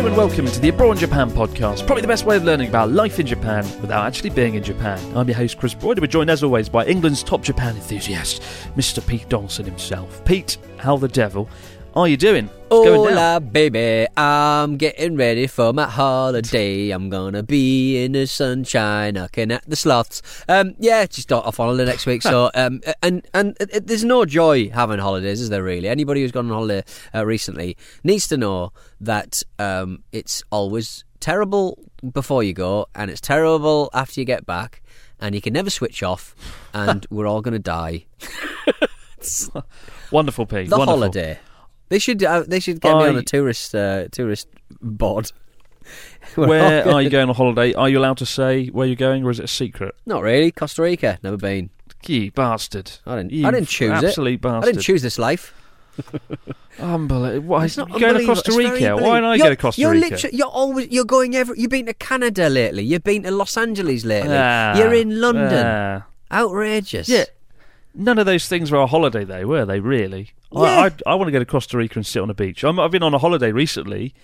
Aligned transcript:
Hello 0.00 0.08
and 0.08 0.16
welcome 0.16 0.46
to 0.46 0.60
the 0.60 0.70
Abroad 0.70 0.92
in 0.92 0.96
Japan 0.96 1.30
podcast, 1.30 1.84
probably 1.84 2.00
the 2.00 2.08
best 2.08 2.24
way 2.24 2.34
of 2.34 2.42
learning 2.42 2.70
about 2.70 2.90
life 2.90 3.20
in 3.20 3.26
Japan 3.26 3.64
without 3.82 4.06
actually 4.06 4.30
being 4.30 4.54
in 4.54 4.62
Japan. 4.62 4.98
I'm 5.14 5.28
your 5.28 5.36
host, 5.36 5.58
Chris 5.58 5.74
Broad, 5.74 5.98
and 5.98 6.00
we're 6.00 6.06
joined 6.06 6.30
as 6.30 6.42
always 6.42 6.70
by 6.70 6.86
England's 6.86 7.22
top 7.22 7.42
Japan 7.42 7.76
enthusiast, 7.76 8.40
Mr. 8.76 9.06
Pete 9.06 9.28
Donaldson 9.28 9.66
himself. 9.66 10.24
Pete, 10.24 10.56
how 10.78 10.96
the 10.96 11.06
devil 11.06 11.50
are 11.94 12.08
you 12.08 12.16
doing? 12.16 12.48
Hola, 12.70 13.40
baby. 13.40 14.06
I'm 14.16 14.76
getting 14.76 15.16
ready 15.16 15.46
for 15.48 15.72
my 15.72 15.86
holiday. 15.86 16.90
I'm 16.90 17.10
gonna 17.10 17.42
be 17.42 18.04
in 18.04 18.12
the 18.12 18.26
sunshine, 18.26 19.14
knocking 19.14 19.50
at 19.50 19.68
the 19.68 19.74
sloths. 19.76 20.22
Um, 20.48 20.74
yeah, 20.78 21.04
just 21.06 21.32
off 21.32 21.58
on 21.58 21.66
holiday 21.66 21.84
next 21.84 22.06
week. 22.06 22.22
So, 22.22 22.50
um, 22.54 22.80
and 23.02 23.26
and 23.34 23.56
it, 23.60 23.70
it- 23.74 23.86
there's 23.88 24.04
no 24.04 24.24
joy 24.24 24.70
having 24.70 25.00
holidays, 25.00 25.40
is 25.40 25.48
there? 25.50 25.62
Really? 25.64 25.88
Anybody 25.88 26.20
who's 26.22 26.30
gone 26.32 26.46
on 26.46 26.52
holiday 26.52 26.84
uh, 27.14 27.26
recently 27.26 27.76
needs 28.04 28.28
to 28.28 28.36
know 28.36 28.72
that 29.00 29.42
um, 29.58 30.04
it's 30.12 30.42
always 30.50 31.04
terrible 31.18 31.76
before 32.12 32.42
you 32.44 32.52
go, 32.52 32.86
and 32.94 33.10
it's 33.10 33.20
terrible 33.20 33.90
after 33.92 34.20
you 34.20 34.24
get 34.24 34.46
back, 34.46 34.80
and 35.20 35.34
you 35.34 35.40
can 35.40 35.52
never 35.52 35.70
switch 35.70 36.04
off, 36.04 36.36
and 36.72 37.04
we're 37.10 37.26
all 37.26 37.40
gonna 37.42 37.58
die. 37.58 38.06
Wonderful, 40.12 40.46
Pete. 40.46 40.70
The 40.70 40.78
wonderful. 40.78 40.84
holiday. 41.00 41.38
They 41.90 41.98
should 41.98 42.24
uh, 42.24 42.44
they 42.48 42.60
should 42.60 42.80
get 42.80 42.96
me 42.96 43.04
on 43.08 43.16
I- 43.16 43.18
a 43.18 43.22
tourist 43.22 43.74
uh, 43.74 44.08
tourist 44.10 44.48
board. 44.80 45.30
We're 46.36 46.46
Where 46.48 46.86
all 46.88 46.94
are 46.94 47.02
you 47.02 47.10
going 47.10 47.28
on 47.28 47.34
holiday? 47.34 47.74
Are 47.74 47.88
you 47.88 47.98
allowed 47.98 48.18
to 48.18 48.26
say 48.26 48.68
where 48.68 48.86
you're 48.86 48.96
going, 48.96 49.24
or 49.24 49.30
is 49.30 49.38
it 49.40 49.44
a 49.44 49.48
secret? 49.48 49.94
Not 50.06 50.22
really. 50.22 50.50
Costa 50.52 50.82
Rica. 50.82 51.18
Never 51.22 51.36
been. 51.36 51.70
You 52.06 52.30
bastard! 52.30 52.90
I 53.06 53.16
didn't. 53.16 53.32
You 53.32 53.46
I 53.46 53.50
didn't 53.50 53.68
choose 53.68 53.90
absolute 54.02 54.34
it. 54.34 54.40
bastard. 54.40 54.62
I 54.62 54.72
didn't 54.72 54.82
choose 54.82 55.02
this 55.02 55.18
life. 55.18 55.52
Unbelievable. 56.78 57.48
Why 57.48 57.64
It's 57.66 57.76
not 57.76 57.88
you 57.88 57.98
going 58.00 58.14
to 58.14 58.20
unbelievable. 58.20 58.34
Costa 58.36 58.48
It's 58.50 58.56
very 58.56 58.70
Rica? 58.80 58.94
Why 58.96 59.00
don't 59.20 59.24
unbelievable. 59.24 59.44
go 59.44 59.50
to 59.50 59.56
Costa 59.56 59.80
you're 59.80 59.90
Rica? 59.92 60.08
Literally, 60.10 60.36
you're 60.36 60.46
always 60.48 60.88
you're 60.90 61.04
going 61.04 61.36
every. 61.36 61.58
You've 61.60 61.70
been 61.70 61.86
to 61.86 61.94
Canada 61.94 62.48
lately. 62.48 62.84
You've 62.84 63.04
been 63.04 63.22
to 63.24 63.30
Los 63.30 63.56
Angeles 63.56 64.04
lately. 64.04 64.30
Ah, 64.32 64.78
you're 64.78 64.94
in 64.94 65.20
London. 65.20 65.64
ah. 65.66 66.06
Outrageous. 66.32 67.08
Yeah. 67.08 67.24
None 67.94 68.18
of 68.18 68.24
those 68.26 68.46
things 68.48 68.70
were 68.70 68.78
a 68.78 68.86
holiday, 68.86 69.24
though, 69.24 69.46
were 69.46 69.66
they? 69.66 69.80
Really? 69.80 70.30
Yeah. 70.52 70.60
I, 70.60 70.86
I, 70.86 70.92
I 71.06 71.14
want 71.14 71.28
to 71.28 71.32
go 71.32 71.38
to 71.38 71.44
Costa 71.46 71.76
Rica 71.78 71.98
and 71.98 72.06
sit 72.06 72.20
on 72.20 72.30
a 72.30 72.34
beach. 72.34 72.64
I'm, 72.64 72.78
I've 72.80 72.90
been 72.90 73.02
on 73.02 73.14
a 73.14 73.18
holiday 73.18 73.52
recently 73.52 74.14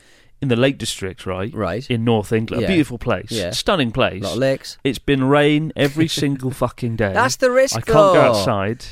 in 0.42 0.48
the 0.48 0.56
Lake 0.56 0.76
District, 0.78 1.24
right? 1.24 1.52
Right. 1.54 1.88
In 1.90 2.04
North 2.04 2.32
England, 2.32 2.62
Yeah. 2.62 2.68
a 2.68 2.70
beautiful 2.70 2.98
place, 2.98 3.30
Yeah. 3.30 3.50
stunning 3.52 3.90
place. 3.92 4.22
A 4.22 4.26
lot 4.26 4.32
of 4.34 4.38
lakes. 4.38 4.78
It's 4.84 4.98
been 4.98 5.24
rain 5.24 5.72
every 5.76 6.08
single 6.08 6.50
fucking 6.50 6.96
day. 6.96 7.12
That's 7.14 7.36
the 7.36 7.50
risk, 7.50 7.76
I 7.76 7.80
can't 7.80 7.94
go 8.14 8.20
outside. 8.20 8.84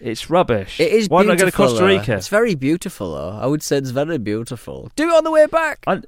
It's 0.00 0.28
rubbish. 0.28 0.78
It 0.78 0.92
is 0.92 1.08
Why 1.08 1.22
don't 1.22 1.32
I 1.32 1.36
go 1.36 1.46
to 1.46 1.52
Costa 1.52 1.80
though. 1.80 1.86
Rica? 1.86 2.14
It's 2.14 2.28
very 2.28 2.54
beautiful, 2.54 3.14
though. 3.14 3.30
I 3.30 3.46
would 3.46 3.62
say 3.62 3.78
it's 3.78 3.90
very 3.90 4.18
beautiful. 4.18 4.90
Do 4.94 5.08
it 5.08 5.14
on 5.14 5.24
the 5.24 5.30
way 5.30 5.46
back. 5.46 5.84
I, 5.86 6.02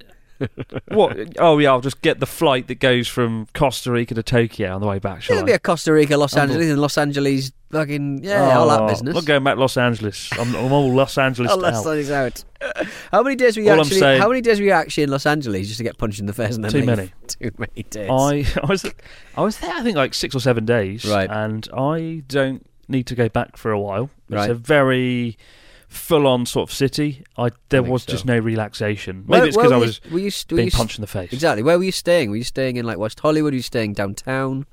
what? 0.88 1.16
Oh 1.38 1.58
yeah, 1.58 1.70
I'll 1.70 1.80
just 1.80 2.00
get 2.02 2.20
the 2.20 2.26
flight 2.26 2.68
that 2.68 2.76
goes 2.80 3.08
from 3.08 3.46
Costa 3.54 3.90
Rica 3.92 4.14
to 4.14 4.22
Tokyo 4.22 4.74
on 4.74 4.80
the 4.80 4.86
way 4.86 4.98
back. 4.98 5.22
Shall 5.22 5.36
It'll 5.36 5.44
I? 5.44 5.46
be 5.46 5.52
a 5.52 5.58
Costa 5.58 5.92
Rica, 5.92 6.16
Los 6.16 6.36
Angeles, 6.36 6.68
and 6.70 6.80
Los 6.80 6.96
Angeles 6.98 7.52
fucking 7.70 8.24
yeah, 8.24 8.56
all 8.58 8.68
that 8.68 8.80
Oh, 8.82 8.88
business. 8.88 9.14
Not 9.14 9.24
going 9.26 9.44
back 9.44 9.54
to 9.56 9.60
Los 9.60 9.76
Angeles. 9.76 10.30
I'm, 10.38 10.54
I'm 10.56 10.72
all 10.72 10.92
Los 10.94 11.18
Angeles 11.18 11.50
Oh, 11.52 11.56
out. 11.56 11.60
Los 11.60 11.86
Angeles 11.86 12.10
out. 12.10 12.44
How 13.12 13.22
many 13.22 13.36
days 13.36 13.56
were 13.56 13.62
you 13.62 13.68
All 13.70 13.74
I'm 13.74 13.80
actually? 13.80 13.98
saying- 14.00 14.20
How 14.22 14.28
many 14.28 14.40
days 14.40 14.58
were 14.58 14.66
you 14.66 14.72
actually 14.72 15.02
in 15.04 15.10
Los 15.10 15.26
Angeles 15.26 15.66
just 15.66 15.78
to 15.78 15.84
get 15.84 15.98
punched 15.98 16.18
in 16.20 16.26
the 16.26 16.32
face 16.32 16.54
and 16.54 16.64
then 16.64 16.70
Too 16.72 16.78
leave? 16.78 16.86
many. 16.86 17.12
Too 17.26 17.50
many 17.58 17.82
days. 17.90 18.08
I 18.10 18.44
I 18.62 18.66
was 18.66 18.84
I 19.36 19.42
was 19.42 19.58
there 19.58 19.72
I 19.74 19.82
think 19.82 19.96
like 19.96 20.14
six 20.14 20.34
or 20.34 20.40
seven 20.40 20.64
days, 20.64 21.04
Right. 21.04 21.28
And 21.30 21.68
I 21.76 22.22
don't 22.28 22.64
need 22.88 23.06
to 23.08 23.14
go 23.14 23.28
back 23.28 23.56
for 23.56 23.70
a 23.70 23.78
while. 23.78 24.08
It's 24.28 24.34
Right. 24.36 24.50
a 24.50 24.54
very 24.54 25.36
full-on 25.88 26.46
sort 26.46 26.68
of 26.70 26.74
city. 26.74 27.24
I 27.36 27.50
there 27.70 27.80
think 27.82 27.88
was 27.92 28.02
so. 28.04 28.12
just 28.12 28.24
no 28.26 28.38
relaxation. 28.38 29.24
Maybe 29.26 29.40
Where- 29.40 29.46
it's 29.48 29.56
because 29.56 29.72
I 29.72 29.76
you- 29.76 29.80
was 29.80 30.00
were 30.10 30.18
you, 30.20 30.30
were 30.50 30.56
being 30.56 30.66
you 30.66 30.70
punched 30.72 30.98
in 30.98 31.00
the 31.00 31.06
face. 31.06 31.32
Exactly. 31.32 31.62
Where 31.62 31.78
were 31.78 31.84
you 31.84 31.92
staying? 31.92 32.30
Were 32.30 32.36
you 32.36 32.44
staying 32.44 32.76
in 32.76 32.84
like 32.86 32.98
West 32.98 33.20
Hollywood? 33.20 33.52
Were 33.52 33.56
you 33.56 33.62
staying 33.62 33.94
downtown? 33.94 34.58
Were 34.60 34.64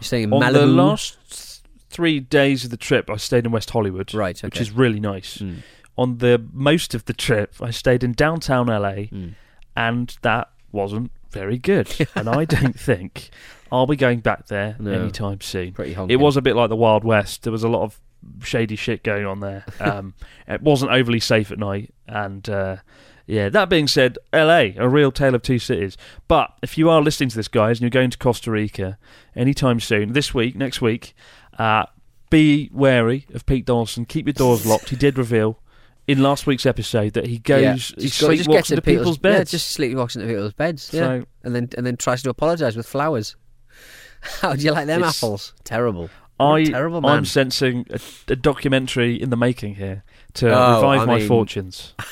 you 0.00 0.04
staying 0.04 0.24
in 0.24 0.32
On 0.32 0.40
Malibu? 0.42 0.52
the 0.52 0.66
last 0.66 1.62
three 1.88 2.20
days 2.20 2.64
of 2.64 2.70
the 2.70 2.76
trip, 2.76 3.08
I 3.08 3.16
stayed 3.16 3.46
in 3.46 3.52
West 3.52 3.70
Hollywood, 3.70 4.12
Right, 4.12 4.38
which 4.40 4.60
is 4.60 4.70
really 4.72 5.00
nice. 5.00 5.38
Mm. 5.38 5.62
On 5.96 6.18
the 6.18 6.44
most 6.52 6.94
of 6.94 7.06
the 7.06 7.14
trip, 7.14 7.54
I 7.62 7.70
stayed 7.70 8.04
in 8.04 8.12
downtown 8.12 8.66
LA, 8.68 9.08
Mm. 9.10 9.34
and 9.74 10.14
that 10.22 10.50
wasn't 10.72 11.10
very 11.30 11.56
good. 11.58 11.88
and 12.14 12.28
I 12.28 12.44
don't 12.44 12.78
think 12.78 13.30
I'll 13.72 13.86
be 13.86 13.96
going 13.96 14.20
back 14.20 14.48
there 14.48 14.76
No. 14.78 14.90
anytime 14.92 15.40
soon. 15.40 15.72
Pretty. 15.72 15.94
It 16.08 16.16
was 16.20 16.36
a 16.36 16.42
bit 16.42 16.54
like 16.56 16.68
the 16.68 16.76
Wild 16.76 17.02
West. 17.04 17.44
There 17.44 17.52
was 17.52 17.62
a 17.64 17.68
lot 17.68 17.82
of 17.84 17.98
shady 18.42 18.76
shit 18.76 19.02
going 19.02 19.26
on 19.26 19.40
there. 19.40 19.64
Um, 19.80 20.14
it 20.48 20.62
wasn't 20.62 20.90
overly 20.92 21.20
safe 21.20 21.50
at 21.52 21.58
night, 21.58 21.92
and 22.08 22.48
uh, 22.48 22.76
yeah. 23.26 23.48
That 23.48 23.68
being 23.68 23.86
said, 23.88 24.18
LA, 24.32 24.70
a 24.76 24.88
real 24.88 25.12
tale 25.12 25.34
of 25.34 25.42
two 25.42 25.58
cities. 25.58 25.96
But 26.28 26.52
if 26.62 26.76
you 26.78 26.88
are 26.90 27.00
listening 27.02 27.28
to 27.30 27.36
this, 27.36 27.48
guys, 27.48 27.76
and 27.78 27.82
you're 27.82 27.90
going 27.90 28.10
to 28.10 28.18
Costa 28.18 28.50
Rica 28.50 28.98
anytime 29.34 29.80
soon, 29.80 30.12
this 30.12 30.32
week, 30.34 30.56
next 30.56 30.80
week, 30.80 31.14
uh, 31.58 31.86
be 32.30 32.68
wary 32.72 33.26
of 33.34 33.46
Pete 33.46 33.64
Donaldson. 33.66 34.04
Keep 34.06 34.26
your 34.26 34.32
doors 34.34 34.64
locked. 34.70 34.88
He 34.90 34.96
did 34.96 35.18
reveal. 35.18 35.60
In 36.08 36.22
last 36.22 36.46
week's 36.46 36.66
episode, 36.66 37.14
that 37.14 37.26
he 37.26 37.38
goes, 37.40 37.62
Yeah. 37.62 37.72
he 37.72 37.78
Just 38.08 38.20
go- 38.20 38.32
just 38.34 38.48
sleepwalks 38.48 38.70
into 38.70 38.82
people's 38.82 39.18
beds. 39.18 39.52
Yeah, 39.52 39.58
just 39.58 39.76
sleepwalks 39.76 40.14
into 40.14 40.28
people's 40.28 40.52
beds. 40.52 40.90
Yeah, 40.92 41.00
So- 41.00 41.24
and 41.42 41.54
then 41.54 41.68
and 41.76 41.84
then 41.86 41.96
tries 41.96 42.22
to 42.22 42.30
apologise 42.30 42.76
with 42.76 42.86
flowers. 42.86 43.34
How 44.40 44.54
do 44.54 44.62
you 44.64 44.70
like 44.72 44.86
them 44.86 45.02
apples? 45.02 45.52
Terrible. 45.64 46.08
I, 46.38 46.64
terrible 46.64 47.00
man. 47.00 47.10
I'm 47.18 47.24
sensing 47.24 47.86
a, 47.90 47.98
a 48.28 48.36
documentary 48.36 49.20
in 49.20 49.30
the 49.30 49.36
making 49.36 49.76
here 49.76 50.04
to 50.34 50.48
Oh, 50.48 50.76
revive 50.76 51.00
I 51.00 51.04
my 51.06 51.18
mean, 51.18 51.28
guilty. 51.28 51.94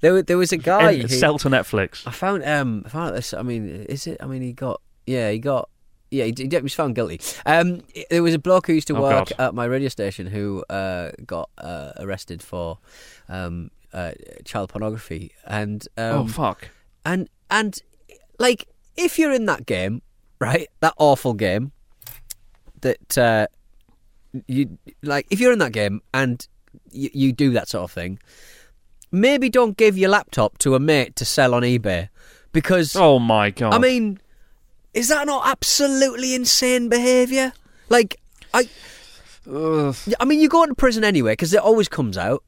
There, 0.00 0.22
there 0.22 0.36
was 0.36 0.52
a 0.52 0.58
guy. 0.58 0.92
And 0.92 1.02
who- 1.02 1.08
sell 1.08 1.38
to 1.38 1.48
Netflix. 1.48 2.06
I 2.06 2.10
found 2.10 2.44
um 2.44 2.82
I 2.84 2.90
found 2.90 3.16
this. 3.16 3.32
I 3.32 3.40
mean, 3.42 3.86
is 3.88 4.06
it? 4.06 4.18
I 4.20 4.26
mean, 4.26 4.42
he 4.42 4.52
got 4.52 4.80
yeah, 5.06 5.30
he 5.30 5.38
got 5.38 5.70
yeah, 6.10 6.24
he, 6.26 6.34
he 6.36 6.58
was 6.58 6.74
found 6.74 6.94
guilty. 6.94 7.20
Um, 7.46 7.80
there 8.10 8.22
was 8.22 8.34
a 8.34 8.38
bloke 8.38 8.66
who 8.66 8.74
used 8.74 8.88
to 8.88 8.96
Oh, 8.96 9.00
work 9.02 9.30
God. 9.30 9.40
at 9.46 9.54
my 9.54 9.64
radio 9.64 9.88
station 9.88 10.26
who 10.26 10.62
uh 10.68 11.12
got 11.26 11.48
uh, 11.56 11.92
arrested 11.98 12.42
for 12.42 12.78
um 13.28 13.70
uh, 13.94 14.12
child 14.44 14.68
pornography 14.68 15.32
and 15.46 15.88
um, 15.96 16.14
oh 16.14 16.26
fuck! 16.28 16.68
and 17.06 17.28
and 17.50 17.80
like 18.38 18.68
if 18.98 19.18
you're 19.18 19.32
in 19.32 19.46
that 19.46 19.64
game, 19.66 20.02
right? 20.40 20.68
That 20.80 20.92
awful 20.98 21.32
game 21.32 21.72
that 22.82 23.18
uh, 23.18 23.46
you 24.46 24.78
like. 25.02 25.26
If 25.30 25.40
you're 25.40 25.52
in 25.52 25.58
that 25.58 25.72
game 25.72 26.02
and 26.12 26.46
you, 26.90 27.10
you 27.12 27.32
do 27.32 27.50
that 27.52 27.68
sort 27.68 27.84
of 27.84 27.92
thing, 27.92 28.18
maybe 29.10 29.48
don't 29.48 29.76
give 29.76 29.96
your 29.98 30.10
laptop 30.10 30.58
to 30.58 30.74
a 30.74 30.80
mate 30.80 31.16
to 31.16 31.24
sell 31.24 31.54
on 31.54 31.62
eBay 31.62 32.08
because 32.52 32.96
Oh 32.96 33.18
my 33.18 33.50
god! 33.50 33.74
I 33.74 33.78
mean, 33.78 34.18
is 34.94 35.08
that 35.08 35.26
not 35.26 35.46
absolutely 35.46 36.34
insane 36.34 36.88
behaviour? 36.88 37.52
Like 37.88 38.20
I. 38.54 38.68
Yeah, 39.46 39.92
I 40.20 40.24
mean, 40.26 40.38
you 40.38 40.48
go 40.48 40.62
into 40.62 40.74
prison 40.74 41.02
anyway 41.02 41.32
because 41.32 41.52
it 41.54 41.60
always 41.60 41.88
comes 41.88 42.16
out. 42.18 42.44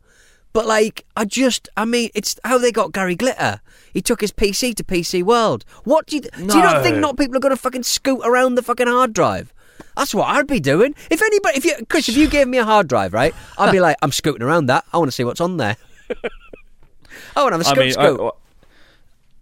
But 0.53 0.67
like, 0.67 1.07
I 1.17 1.25
just, 1.25 1.69
I 1.77 1.87
mean, 1.87 2.11
it's 2.15 2.39
how 2.45 2.59
they 2.59 2.71
got 2.71 2.93
Gary 2.93 3.15
Glitter. 3.15 3.61
He 3.93 4.03
took 4.03 4.21
his 4.21 4.33
PC 4.33 4.75
to 4.75 4.85
PC 4.85 5.23
World. 5.23 5.65
What 5.85 6.07
do 6.07 6.17
you? 6.17 6.23
Do 6.23 6.41
you 6.41 6.47
not 6.47 6.83
think 6.83 6.99
not 6.99 7.17
people 7.17 7.37
are 7.37 7.41
going 7.41 7.55
to 7.55 7.61
fucking 7.61 7.85
scoot 7.85 8.21
around 8.23 8.57
the 8.57 8.63
fucking 8.63 8.87
hard 8.87 9.13
drive? 9.15 9.55
That's 9.97 10.15
what 10.15 10.29
I'd 10.29 10.47
be 10.47 10.61
doing. 10.61 10.95
If 11.11 11.23
anybody, 11.23 11.59
if 11.59 11.65
you, 11.65 11.73
Chris, 11.89 12.09
if 12.09 12.17
you 12.17 12.29
gave 12.29 12.49
me 12.49 12.59
a 12.59 12.65
hard 12.65 12.89
drive, 12.89 13.13
right, 13.13 13.35
I'd 13.59 13.73
be 13.73 13.81
like, 13.87 13.97
I'm 14.03 14.13
scooting 14.13 14.43
around 14.43 14.67
that. 14.67 14.85
I 14.93 14.99
want 14.99 15.09
to 15.09 15.13
see 15.13 15.25
what's 15.25 15.41
on 15.41 15.57
there. 15.59 15.77
I 17.37 17.43
want 17.43 17.53
to 17.53 17.59
have 17.59 17.61
a 17.61 17.69
I 17.69 17.73
scoot 17.73 17.79
mean, 17.79 17.93
scoot. 17.93 18.35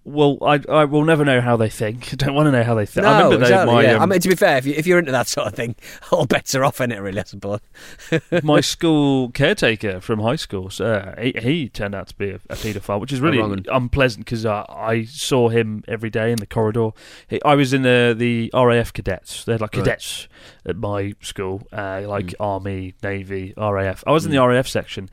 I, 0.06 0.10
well, 0.10 0.38
I 0.42 0.60
I 0.68 0.84
will 0.86 1.04
never 1.04 1.24
know 1.24 1.40
how 1.40 1.56
they 1.56 1.68
think. 1.68 2.12
I 2.12 2.16
don't 2.16 2.34
want 2.34 2.46
to 2.46 2.52
know 2.52 2.62
how 2.62 2.74
they 2.74 2.86
think. 2.86 3.04
no, 3.04 3.10
I 3.10 3.22
remember 3.22 3.44
exactly. 3.44 3.74
my 3.74 3.82
yeah. 3.82 3.94
um, 3.96 4.02
I 4.02 4.06
mean, 4.06 4.20
to 4.20 4.28
be 4.28 4.34
fair, 4.34 4.56
if, 4.58 4.66
you, 4.66 4.74
if 4.76 4.86
you're 4.86 4.98
into 4.98 5.12
that 5.12 5.28
sort 5.28 5.46
of 5.46 5.54
thing, 5.54 5.74
all 6.12 6.26
bets 6.26 6.54
are 6.54 6.64
off 6.64 6.80
in 6.80 6.90
it, 6.92 6.98
really. 7.00 7.20
I 7.20 7.24
suppose. 7.24 7.60
my 8.42 8.60
school 8.60 9.30
caretaker 9.30 10.00
from 10.00 10.20
high 10.20 10.36
school, 10.36 10.70
uh, 10.80 11.12
he, 11.20 11.34
he 11.40 11.68
turned 11.68 11.94
out 11.94 12.08
to 12.08 12.14
be 12.16 12.30
a, 12.30 12.36
a 12.48 12.56
paedophile, 12.56 13.00
which 13.00 13.12
is 13.12 13.20
really 13.20 13.64
unpleasant 13.70 14.24
because 14.24 14.46
uh, 14.46 14.64
I 14.68 15.04
saw 15.04 15.48
him 15.48 15.84
every 15.86 16.10
day 16.10 16.32
in 16.32 16.38
the 16.38 16.46
corridor. 16.46 16.90
He, 17.28 17.40
I 17.44 17.54
was 17.54 17.72
in 17.72 17.82
the 17.82 18.14
the 18.16 18.50
RAF 18.54 18.92
cadets. 18.92 19.44
They're 19.44 19.58
like 19.58 19.70
Right. 19.76 19.84
cadets 19.84 20.28
at 20.66 20.76
my 20.76 21.14
school, 21.20 21.66
uh, 21.72 22.02
like 22.06 22.26
Mm. 22.26 22.34
Army, 22.40 22.94
Navy, 23.02 23.54
RAF. 23.56 24.02
I 24.06 24.12
was 24.12 24.24
in 24.26 24.32
the 24.32 24.38
RAF 24.46 24.66
section. 24.68 25.08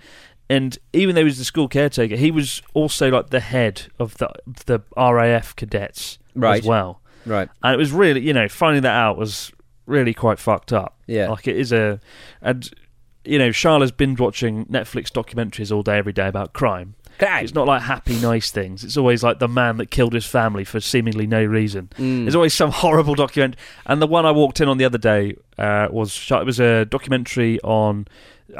And 0.49 0.77
even 0.93 1.15
though 1.15 1.21
he 1.21 1.25
was 1.25 1.37
the 1.37 1.45
school 1.45 1.67
caretaker, 1.67 2.15
he 2.15 2.31
was 2.31 2.61
also 2.73 3.09
like 3.09 3.29
the 3.31 3.39
head 3.41 3.83
of 3.99 4.17
the 4.17 4.29
the 4.65 4.79
RAF 4.95 5.55
cadets 5.55 6.19
Right. 6.35 6.59
as 6.61 6.65
well. 6.67 7.01
Right. 7.25 7.49
And 7.63 7.73
it 7.73 7.77
was 7.77 7.91
really, 7.91 8.21
you 8.21 8.31
know, 8.33 8.47
finding 8.47 8.83
that 8.83 8.95
out 8.95 9.17
was 9.17 9.51
really 9.85 10.13
quite 10.13 10.39
fucked 10.39 10.71
up. 10.71 10.95
Yeah. 11.07 11.29
Like 11.29 11.47
it 11.47 11.57
is 11.57 11.71
a, 11.73 11.99
and 12.41 12.69
you 13.25 13.37
know, 13.37 13.51
Charlotte's 13.51 13.91
binge 13.91 14.19
watching 14.19 14.65
Netflix 14.67 15.11
documentaries 15.11 15.75
all 15.75 15.83
day, 15.83 15.97
every 15.97 16.13
day 16.13 16.27
about 16.27 16.53
crime. 16.53 16.95
It's 17.43 17.55
not 17.55 17.65
like 17.65 17.81
happy, 17.81 18.15
nice 18.19 18.51
things. 18.51 18.83
It's 18.83 18.95
always 18.95 19.23
like 19.23 19.39
the 19.39 19.47
man 19.47 19.77
that 19.77 19.87
killed 19.89 20.13
his 20.13 20.25
family 20.27 20.63
for 20.63 20.79
seemingly 20.79 21.25
no 21.25 21.43
reason. 21.43 21.89
Mm. 21.97 22.23
There's 22.25 22.35
always 22.35 22.53
some 22.53 22.69
horrible 22.83 23.15
document. 23.15 23.55
And 23.87 23.99
the 24.01 24.07
one 24.07 24.25
I 24.25 24.31
walked 24.31 24.61
in 24.61 24.69
on 24.69 24.77
the 24.77 24.85
other 24.85 24.99
day 24.99 25.35
uh, 25.57 25.87
was 25.89 26.29
it 26.31 26.45
was 26.45 26.59
a 26.59 26.85
documentary 26.85 27.59
on, 27.61 28.07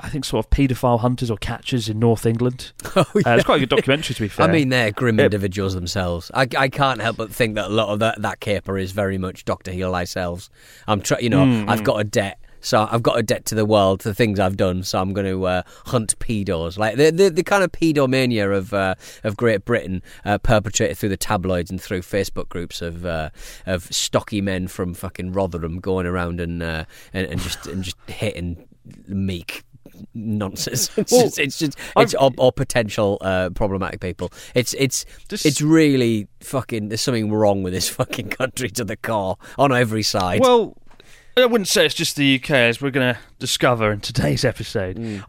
I 0.02 0.10
think, 0.10 0.26
sort 0.26 0.46
of 0.46 0.50
paedophile 0.50 1.00
hunters 1.00 1.32
or 1.32 1.38
catchers 1.38 1.88
in 1.90 2.00
North 2.00 2.26
England. 2.26 2.72
Oh, 2.96 3.02
Uh, 3.16 3.36
it's 3.36 3.44
quite 3.46 3.58
a 3.58 3.60
good 3.60 3.70
documentary, 3.70 4.16
to 4.16 4.22
be 4.22 4.28
fair. 4.36 4.48
I 4.48 4.52
mean, 4.52 4.70
they're 4.70 4.92
grim 4.92 5.20
Yeah. 5.20 5.26
individuals 5.26 5.74
themselves. 5.76 6.32
I, 6.34 6.48
I 6.58 6.68
can't 6.68 7.00
help 7.02 7.18
but 7.18 7.32
think 7.32 7.56
that 7.56 7.66
a 7.66 7.70
lot 7.74 7.90
of 7.90 8.00
that, 8.00 8.22
that 8.22 8.40
caper 8.40 8.78
is 8.78 8.92
very 8.92 9.18
much 9.18 9.46
Doctor 9.46 9.72
Heal 9.72 9.92
Thyself. 9.92 10.50
I'm 10.88 11.02
try, 11.02 11.20
you 11.20 11.30
know, 11.30 11.46
Mm, 11.46 11.70
I've 11.70 11.84
got 11.84 12.00
a 12.00 12.04
debt. 12.04 12.40
So 12.60 12.88
I've 12.92 13.04
got 13.04 13.20
a 13.20 13.24
debt 13.24 13.46
to 13.46 13.56
the 13.56 13.66
world, 13.66 14.00
to 14.02 14.10
the 14.10 14.16
things 14.16 14.40
I've 14.40 14.58
done. 14.58 14.82
So 14.84 15.00
I'm 15.00 15.14
going 15.14 15.28
to 15.28 15.46
uh, 15.46 15.62
hunt 15.86 16.18
pedos, 16.18 16.78
like 16.80 16.96
the, 16.98 17.12
the 17.12 17.30
the 17.30 17.44
kind 17.44 17.64
of 17.64 17.72
pedomania 17.72 18.54
of 18.58 18.74
uh, 18.74 18.96
of 19.24 19.38
Great 19.38 19.64
Britain, 19.64 20.02
uh, 20.26 20.40
perpetrated 20.40 20.98
through 20.98 21.10
the 21.10 21.18
tabloids 21.18 21.70
and 21.70 21.80
through 21.80 22.02
Facebook 22.02 22.50
groups 22.50 22.82
of 22.82 23.06
uh, 23.06 23.30
of 23.68 23.84
stocky 23.94 24.42
men 24.42 24.68
from 24.68 24.96
fucking 24.96 25.34
Rotherham 25.34 25.80
going 25.80 26.08
around 26.08 26.42
and 26.42 26.64
uh, 26.64 26.86
and, 27.14 27.28
and 27.28 27.40
just 27.40 27.68
and 27.68 27.84
just 27.84 27.96
hitting 28.08 28.66
meek 29.08 29.64
nonsense. 30.14 30.90
It's 30.98 31.12
Well, 31.12 31.24
just, 31.24 31.40
it's 31.40 31.60
just 31.60 31.78
it's 31.98 32.14
or, 32.16 32.32
or 32.38 32.52
potential 32.52 33.18
uh, 33.22 33.50
problematic 33.52 34.00
people. 34.02 34.32
It's 34.56 34.74
it's 34.76 35.06
This- 35.30 35.46
it's 35.46 35.62
really 35.62 36.28
fucking. 36.42 36.90
There's 36.90 37.02
something 37.02 37.32
wrong 37.32 37.64
with 37.64 37.74
this 37.74 37.90
fucking 38.00 38.30
country 38.30 38.70
to 38.72 38.84
the 38.84 38.98
core 38.98 39.38
on 39.58 39.72
every 39.72 40.04
side. 40.04 40.42
Well, 40.42 40.76
I 41.44 41.46
wouldn't 41.46 41.68
say 41.68 41.86
it's 41.86 41.94
just 41.96 42.16
the 42.16 42.36
UK, 42.36 42.50
as 42.52 42.82
we're 42.82 42.90
going 42.92 43.14
to 43.14 43.20
discover 43.40 43.92
in 43.92 44.00
today's 44.00 44.44
episode. 44.44 44.98
Mm. 44.98 45.24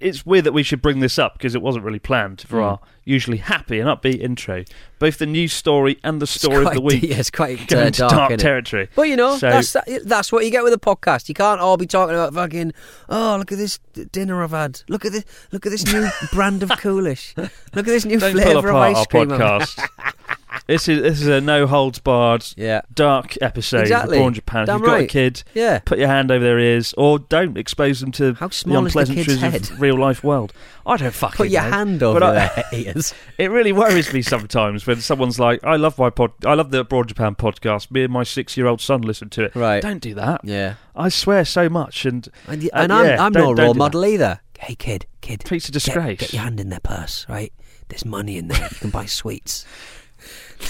It's 0.00 0.24
weird 0.24 0.44
that 0.44 0.52
we 0.52 0.62
should 0.62 0.80
bring 0.80 1.00
this 1.00 1.18
up 1.18 1.34
because 1.34 1.54
it 1.54 1.62
wasn't 1.62 1.84
really 1.84 1.98
planned 1.98 2.42
for 2.42 2.58
Mm. 2.58 2.62
our 2.64 2.80
usually 3.04 3.38
happy 3.38 3.80
and 3.80 3.88
upbeat 3.88 4.20
intro. 4.20 4.64
Both 4.98 5.18
the 5.18 5.26
news 5.26 5.52
story 5.52 5.98
and 6.04 6.20
the 6.22 6.26
story 6.26 6.66
of 6.66 6.74
the 6.74 6.80
week 6.80 7.00
de- 7.00 7.08
it's 7.12 7.30
quite 7.30 7.66
go 7.68 7.80
uh, 7.80 7.90
dark, 7.90 8.12
dark 8.12 8.36
territory. 8.38 8.88
But 8.94 9.08
you 9.08 9.16
know, 9.16 9.36
So- 9.38 9.48
that's 9.50 9.76
that's 10.04 10.30
what 10.30 10.44
you 10.44 10.50
get 10.50 10.62
with 10.62 10.72
a 10.74 10.78
podcast. 10.78 11.28
You 11.28 11.34
can't 11.34 11.60
all 11.60 11.76
be 11.76 11.86
talking 11.86 12.14
about 12.14 12.34
fucking. 12.34 12.72
Oh, 13.08 13.36
look 13.38 13.50
at 13.50 13.58
this 13.58 13.78
dinner 14.12 14.42
I've 14.42 14.50
had. 14.50 14.82
Look 14.88 15.04
at 15.04 15.12
this. 15.12 15.24
Look 15.52 15.64
at 15.66 15.70
this 15.70 15.86
new 15.92 16.08
brand 16.32 16.62
of 16.62 16.70
Coolish. 16.70 17.34
Look 17.36 17.50
at 17.74 17.86
this 17.86 18.04
new 18.04 18.18
Don't 18.20 18.34
pull 18.34 18.42
flavour 18.42 18.68
of 18.68 18.76
ice 18.76 18.96
our 18.96 19.06
cream. 19.06 19.32
I've- 19.32 19.42
podcast. 19.42 19.88
this 20.68 20.86
is 20.86 21.02
this 21.02 21.20
is 21.20 21.26
a 21.26 21.40
no 21.40 21.66
holds 21.66 21.98
barred, 21.98 22.44
Yeah. 22.56 22.82
dark 22.94 23.36
episode 23.40 23.80
Exactly. 23.80 24.18
of 24.18 24.20
Brawn 24.22 24.34
Japan. 24.34 24.62
If 24.64 24.68
you've 24.68 24.82
got 24.82 25.00
a 25.00 25.06
kid, 25.06 25.42
Yeah. 25.54 25.80
put 25.80 25.98
your 25.98 26.06
hand 26.08 26.30
over 26.30 26.44
their 26.44 26.58
ears, 26.60 26.94
or 26.96 27.18
don't 27.18 27.56
expose 27.58 28.00
them 28.00 28.12
to 28.12 28.34
How 28.34 28.50
small 28.50 28.82
the 28.82 28.90
kid's 28.90 28.94
unpleasantries 28.96 29.40
head? 29.40 29.54
of 29.70 29.80
real 29.80 29.98
life 29.98 30.22
world. 30.22 30.52
I 30.86 30.96
don't 30.96 31.12
fucking 31.12 31.36
Put 31.36 31.48
your 31.50 31.62
know. 31.62 31.70
hand 31.70 32.02
over 32.02 32.22
I- 32.22 32.32
their 32.32 32.64
ears. 32.72 33.14
It 33.38 33.50
really 33.50 33.72
worries 33.72 34.12
me 34.12 34.20
sometimes 34.22 34.86
when 34.86 35.00
someone's 35.00 35.38
like, 35.40 35.62
"I 35.64 35.76
love 35.76 35.98
my 35.98 36.10
pod, 36.10 36.32
I 36.44 36.54
love 36.54 36.70
the 36.70 36.84
Broad 36.84 37.08
Japan 37.08 37.34
podcast. 37.34 37.90
Me 37.90 38.04
and 38.04 38.12
my 38.12 38.22
six-year-old 38.22 38.80
son 38.80 39.00
listen 39.02 39.30
to 39.30 39.44
it." 39.44 39.54
Right. 39.56 39.80
Don't 39.82 40.00
do 40.02 40.14
that. 40.14 40.40
Yeah. 40.44 40.74
I 40.94 41.08
swear 41.08 41.44
so 41.44 41.68
much, 41.68 42.04
and 42.04 42.28
And, 42.46 42.64
uh, 42.64 42.68
and 42.74 42.92
I'm, 42.92 43.06
yeah, 43.06 43.24
I'm 43.24 43.32
don't- 43.32 43.42
no 43.42 43.54
don't 43.54 43.64
role 43.66 43.74
model 43.74 44.04
either. 44.04 44.40
Hey, 44.58 44.74
kid, 44.74 45.06
kid. 45.20 45.40
That. 45.40 45.52
It's 45.52 45.68
a 45.68 45.72
get- 45.72 45.84
disgrace. 45.84 46.18
Get, 46.20 46.32
your 46.32 46.42
hand 46.42 46.58
in 46.60 46.68
their 46.68 46.80
purse, 46.80 47.24
right? 47.28 47.52
There's 47.88 48.04
money 48.04 48.36
in 48.36 48.48
there. 48.48 48.68
You 48.70 48.76
can 48.80 48.90
buy 48.90 49.06
sweets. 49.06 49.64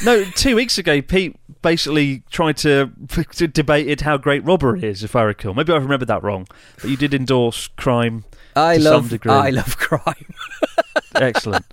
No, 0.04 0.24
two 0.24 0.54
weeks 0.56 0.78
ago, 0.78 1.00
Pete 1.02 1.36
basically 1.62 2.22
tried 2.30 2.56
to, 2.58 2.90
to 3.32 3.48
debated 3.48 4.02
how 4.02 4.16
great 4.16 4.44
robbery 4.44 4.82
is, 4.84 5.02
if 5.02 5.16
I 5.16 5.22
recall. 5.22 5.54
Maybe 5.54 5.72
I 5.72 5.76
remember 5.76 6.04
that 6.06 6.22
wrong, 6.22 6.46
but 6.80 6.90
you 6.90 6.96
did 6.96 7.14
endorse 7.14 7.68
crime. 7.76 8.24
I 8.54 8.76
To 8.76 8.82
some 8.82 8.92
love. 8.92 9.10
degree. 9.10 9.32
I 9.32 9.50
love 9.50 9.76
crime. 9.76 10.34
Excellent. 11.14 11.64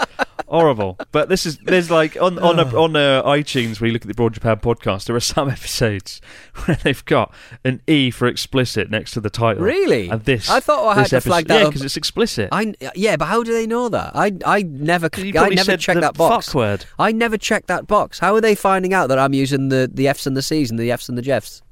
Horrible, 0.47 0.97
but 1.11 1.27
this 1.27 1.45
is 1.45 1.57
there's 1.59 1.89
like 1.89 2.15
on 2.21 2.37
on 2.39 2.59
a, 2.59 2.65
on 2.79 2.95
uh, 2.95 3.23
iTunes 3.23 3.79
where 3.79 3.87
you 3.87 3.93
look 3.93 4.03
at 4.03 4.07
the 4.07 4.13
Broad 4.13 4.33
Japan 4.33 4.57
podcast. 4.57 5.05
There 5.05 5.15
are 5.15 5.19
some 5.19 5.49
episodes 5.57 6.21
where 6.65 6.77
they've 6.83 7.03
got 7.05 7.33
an 7.63 7.81
E 7.87 8.11
for 8.11 8.27
explicit 8.27 8.91
next 8.91 9.11
to 9.11 9.21
the 9.21 9.29
title. 9.29 9.63
Really? 9.63 10.09
And 10.09 10.23
this, 10.23 10.49
I 10.49 10.59
thought 10.59 10.87
I 10.87 11.01
had 11.01 11.07
to 11.07 11.21
flag 11.21 11.47
that 11.47 11.61
Yeah, 11.61 11.67
because 11.67 11.81
it's 11.83 11.97
explicit. 11.97 12.49
I 12.51 12.73
yeah, 12.95 13.15
but 13.15 13.25
how 13.25 13.43
do 13.43 13.53
they 13.53 13.65
know 13.65 13.89
that? 13.89 14.15
I 14.15 14.33
I 14.45 14.61
never 14.61 15.09
I 15.15 15.49
never 15.49 15.77
checked 15.77 16.01
that 16.01 16.15
box. 16.15 16.47
fuck 16.47 16.55
word. 16.55 16.85
I 16.99 17.11
never 17.11 17.37
checked 17.37 17.67
that 17.67 17.87
box. 17.87 18.19
How 18.19 18.35
are 18.35 18.41
they 18.41 18.55
finding 18.55 18.93
out 18.93 19.07
that 19.07 19.17
I'm 19.17 19.33
using 19.33 19.69
the 19.69 19.89
the 19.91 20.07
F's 20.07 20.27
and 20.27 20.37
the 20.37 20.43
C's 20.43 20.69
and 20.69 20.79
the 20.79 20.91
F's 20.91 21.09
and 21.09 21.17
the 21.17 21.21
Jeffs? 21.23 21.63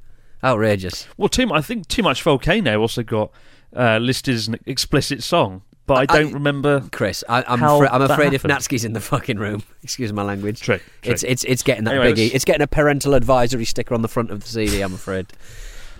Outrageous. 0.43 1.07
Well, 1.15 1.29
too. 1.29 1.53
I 1.53 1.61
think 1.61 1.87
too 1.87 2.03
much 2.03 2.21
volcano 2.21 2.81
also 2.81 3.01
got 3.01 3.31
uh, 3.75 3.97
listed 3.99 4.35
as 4.35 4.47
an 4.47 4.59
explicit 4.65 5.23
song, 5.23 5.61
but 5.85 5.95
I, 5.95 6.01
I- 6.15 6.21
don't 6.21 6.33
remember. 6.33 6.83
Chris, 6.91 7.23
I, 7.27 7.43
I'm 7.47 7.59
How 7.59 7.75
afra- 7.83 7.93
I'm 7.93 8.01
afraid 8.03 8.33
if 8.33 8.41
happened. 8.43 8.59
Natsuki's 8.61 8.85
in 8.85 8.93
the 8.93 8.99
fucking 9.11 9.37
room, 9.37 9.63
excuse 9.83 10.11
my 10.13 10.23
language, 10.23 10.61
True, 10.61 10.77
true. 11.01 11.11
it's 11.13 11.23
it's 11.23 11.43
it's 11.43 11.63
getting 11.63 11.83
that 11.85 11.95
Anyway, 11.95 12.13
biggie. 12.13 12.33
It's 12.33 12.45
getting 12.45 12.61
a 12.61 12.67
parental 12.67 13.13
advisory 13.13 13.65
sticker 13.65 13.93
on 13.93 14.01
the 14.01 14.07
front 14.07 14.31
of 14.31 14.41
the 14.41 14.47
CD. 14.47 14.81
I'm 14.81 14.93
afraid. 14.93 15.27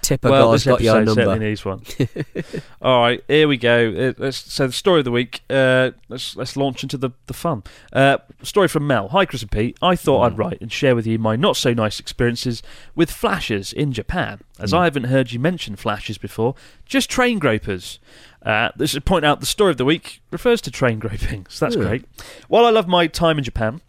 Tipper 0.04 0.30
well, 0.30 0.52
this 0.52 0.66
got 0.66 0.82
your 0.82 0.98
episode 0.98 1.06
number. 1.18 1.24
certainly 1.32 1.50
needs 1.50 1.66
one. 1.66 1.82
All 2.82 3.00
right, 3.00 3.24
here 3.28 3.48
we 3.48 3.58
go. 3.58 3.90
Uh, 4.10 4.14
let's, 4.18 4.38
so 4.54 4.68
the 4.68 4.74
story 4.74 5.00
of 5.00 5.06
the 5.06 5.12
week. 5.12 5.42
Uh, 5.50 5.92
let's 6.10 6.36
let's 6.36 6.56
launch 6.58 6.84
into 6.84 6.98
the 6.98 7.12
the 7.28 7.34
fun. 7.34 7.64
Uh, 7.92 8.18
story 8.42 8.68
from 8.68 8.86
Mel. 8.86 9.08
Hi, 9.10 9.26
Chris 9.26 9.42
and 9.42 9.52
Pete. 9.52 9.78
I 9.82 9.96
thought 9.96 10.24
I'd 10.24 10.38
write 10.38 10.60
and 10.62 10.72
share 10.72 10.96
with 10.96 11.08
you 11.08 11.18
my 11.18 11.36
not 11.36 11.56
so 11.58 11.74
nice 11.74 12.00
experiences 12.00 12.62
with 12.96 13.10
flashes 13.10 13.72
in 13.74 13.92
Japan, 13.94 14.42
as 14.60 14.74
I 14.74 14.84
haven't 14.84 15.06
heard 15.06 15.32
you 15.32 15.40
mention 15.40 15.76
flashes 15.76 16.18
before. 16.18 16.56
Just 16.86 17.10
train 17.10 17.40
gropers. 17.40 18.00
Uh, 18.46 18.70
this 18.76 18.90
should 18.92 19.06
point 19.06 19.24
out 19.24 19.40
the 19.40 19.46
story 19.46 19.72
of 19.72 19.78
the 19.78 19.86
week 19.86 20.22
refers 20.30 20.60
to 20.62 20.70
train 20.70 21.00
groping, 21.00 21.46
so 21.50 21.66
that's 21.66 21.78
Yeah. 21.78 21.84
great. 21.84 22.06
While 22.50 22.66
I 22.66 22.72
love 22.72 22.88
my 22.90 23.08
time 23.08 23.38
in 23.38 23.44
Japan, 23.46 23.80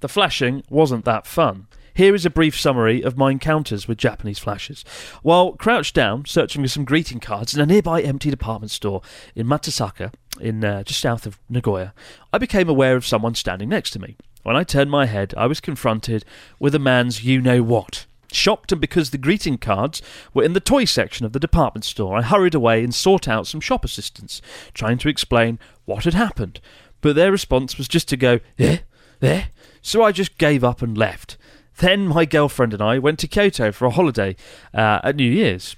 the 0.00 0.08
flashing 0.08 0.64
wasn't 0.68 1.04
that 1.04 1.24
fun. 1.24 1.68
Here 1.96 2.14
is 2.14 2.26
a 2.26 2.30
brief 2.30 2.60
summary 2.60 3.00
of 3.00 3.16
my 3.16 3.30
encounters 3.30 3.88
with 3.88 3.96
Japanese 3.96 4.38
flashes. 4.38 4.84
While 5.22 5.52
crouched 5.52 5.94
down, 5.94 6.26
searching 6.26 6.60
for 6.60 6.68
some 6.68 6.84
greeting 6.84 7.20
cards 7.20 7.54
in 7.54 7.60
a 7.62 7.64
nearby 7.64 8.02
empty 8.02 8.28
department 8.28 8.70
store 8.70 9.00
in 9.34 9.46
Matsusaka, 9.46 10.12
in 10.38 10.62
uh, 10.62 10.82
just 10.82 11.00
south 11.00 11.24
of 11.24 11.38
Nagoya, 11.48 11.94
I 12.34 12.36
became 12.36 12.68
aware 12.68 12.96
of 12.96 13.06
someone 13.06 13.34
standing 13.34 13.70
next 13.70 13.92
to 13.92 13.98
me. 13.98 14.18
When 14.42 14.56
I 14.56 14.62
turned 14.62 14.90
my 14.90 15.06
head, 15.06 15.32
I 15.38 15.46
was 15.46 15.58
confronted 15.58 16.26
with 16.58 16.74
a 16.74 16.78
man's 16.78 17.24
you 17.24 17.40
know 17.40 17.62
what. 17.62 18.04
Shocked 18.30 18.72
and 18.72 18.80
because 18.80 19.08
the 19.08 19.16
greeting 19.16 19.56
cards 19.56 20.02
were 20.34 20.44
in 20.44 20.52
the 20.52 20.60
toy 20.60 20.84
section 20.84 21.24
of 21.24 21.32
the 21.32 21.40
department 21.40 21.86
store, 21.86 22.18
I 22.18 22.20
hurried 22.20 22.54
away 22.54 22.84
and 22.84 22.94
sought 22.94 23.26
out 23.26 23.46
some 23.46 23.62
shop 23.62 23.86
assistants, 23.86 24.42
trying 24.74 24.98
to 24.98 25.08
explain 25.08 25.58
what 25.86 26.04
had 26.04 26.12
happened. 26.12 26.60
But 27.00 27.16
their 27.16 27.32
response 27.32 27.78
was 27.78 27.88
just 27.88 28.06
to 28.10 28.18
go, 28.18 28.40
eh, 28.58 28.80
eh. 29.22 29.44
So 29.80 30.02
I 30.02 30.12
just 30.12 30.36
gave 30.36 30.62
up 30.62 30.82
and 30.82 30.98
left. 30.98 31.38
Then 31.78 32.08
my 32.08 32.24
girlfriend 32.24 32.72
and 32.72 32.82
I 32.82 32.98
went 32.98 33.18
to 33.20 33.28
Kyoto 33.28 33.70
for 33.70 33.84
a 33.84 33.90
holiday 33.90 34.36
uh, 34.72 35.00
at 35.04 35.16
New 35.16 35.30
Year's. 35.30 35.76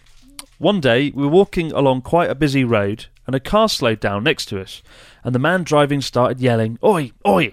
One 0.59 0.81
day, 0.81 1.11
we 1.11 1.23
were 1.23 1.29
walking 1.29 1.73
along 1.73 2.03
quite 2.03 2.31
a 2.31 2.35
busy 2.35 2.65
road, 2.65 3.07
and 3.27 3.35
a 3.35 3.41
car 3.41 3.69
slowed 3.69 4.01
down 4.01 4.25
next 4.25 4.47
to 4.47 4.61
us, 4.61 4.83
and 5.25 5.35
the 5.35 5.39
man 5.39 5.63
driving 5.63 6.01
started 6.01 6.41
yelling, 6.41 6.79
Oi, 6.85 7.13
oi! 7.27 7.53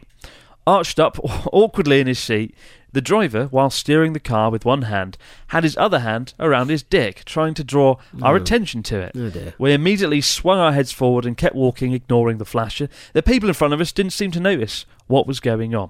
Arched 0.66 1.00
up 1.00 1.20
awkwardly 1.54 2.00
in 2.00 2.08
his 2.08 2.20
seat, 2.20 2.56
The 2.96 3.02
driver, 3.02 3.48
while 3.48 3.70
steering 3.70 4.14
the 4.14 4.22
car 4.22 4.50
with 4.50 4.64
one 4.64 4.84
hand, 4.84 5.18
had 5.48 5.66
his 5.66 5.76
other 5.76 6.00
hand 6.00 6.34
around 6.40 6.70
his 6.70 6.82
dick, 6.82 7.26
trying 7.26 7.54
to 7.56 7.64
draw 7.66 7.98
our 8.22 8.36
oh. 8.36 8.38
attention 8.38 8.84
to 8.84 9.02
it. 9.02 9.12
Oh, 9.14 9.30
dear. 9.30 9.54
We 9.58 9.74
immediately 9.74 10.22
swung 10.22 10.60
our 10.60 10.72
heads 10.72 10.94
forward 10.94 11.26
and 11.26 11.36
kept 11.36 11.56
walking, 11.56 11.92
ignoring 11.92 12.38
the 12.38 12.46
flasher. 12.46 12.88
The 13.12 13.22
people 13.22 13.50
in 13.50 13.54
front 13.54 13.74
of 13.74 13.82
us 13.82 13.92
didn't 13.92 14.14
seem 14.14 14.32
to 14.32 14.40
notice 14.40 14.86
what 15.08 15.28
was 15.28 15.42
going 15.42 15.76
on. 15.76 15.90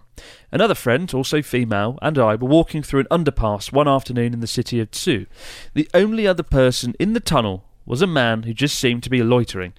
Another 0.51 0.73
friend, 0.73 1.13
also 1.13 1.43
female, 1.43 1.99
and 2.01 2.17
I 2.17 2.33
were 2.33 2.47
walking 2.47 2.81
through 2.81 3.01
an 3.01 3.23
underpass 3.23 3.71
one 3.71 3.87
afternoon 3.87 4.33
in 4.33 4.39
the 4.39 4.47
city 4.47 4.79
of 4.79 4.89
Tsu. 4.89 5.27
The 5.75 5.87
only 5.93 6.25
other 6.25 6.41
person 6.41 6.95
in 6.99 7.13
the 7.13 7.19
tunnel 7.19 7.65
was 7.85 8.01
a 8.01 8.07
man 8.07 8.43
who 8.43 8.53
just 8.55 8.79
seemed 8.79 9.03
to 9.03 9.11
be 9.11 9.21
loitering. 9.21 9.73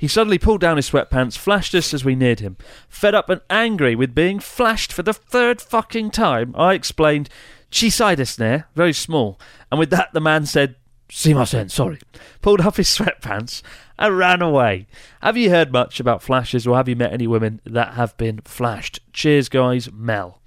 He 0.00 0.08
suddenly 0.08 0.38
pulled 0.38 0.62
down 0.62 0.78
his 0.78 0.88
sweatpants, 0.88 1.36
flashed 1.36 1.74
us 1.74 1.92
as 1.92 2.06
we 2.06 2.14
neared 2.14 2.40
him. 2.40 2.56
Fed 2.88 3.14
up 3.14 3.28
and 3.28 3.42
angry 3.50 3.94
with 3.94 4.14
being 4.14 4.40
flashed 4.40 4.94
for 4.94 5.02
the 5.02 5.12
third 5.12 5.60
fucking 5.60 6.10
time, 6.10 6.54
I 6.56 6.72
explained, 6.72 7.28
Chisaida 7.70 8.26
snare, 8.26 8.66
very 8.74 8.94
small. 8.94 9.38
And 9.70 9.78
with 9.78 9.90
that, 9.90 10.14
the 10.14 10.20
man 10.22 10.46
said, 10.46 10.76
"See 11.10 11.34
my 11.34 11.42
Simasen, 11.42 11.70
sorry. 11.70 11.98
Pulled 12.40 12.62
off 12.62 12.78
his 12.78 12.88
sweatpants 12.96 13.60
and 13.98 14.16
ran 14.16 14.40
away. 14.40 14.86
Have 15.20 15.36
you 15.36 15.50
heard 15.50 15.70
much 15.70 16.00
about 16.00 16.22
flashes 16.22 16.66
or 16.66 16.78
have 16.78 16.88
you 16.88 16.96
met 16.96 17.12
any 17.12 17.26
women 17.26 17.60
that 17.66 17.92
have 17.92 18.16
been 18.16 18.40
flashed? 18.46 19.00
Cheers, 19.12 19.50
guys. 19.50 19.92
Mel. 19.92 20.40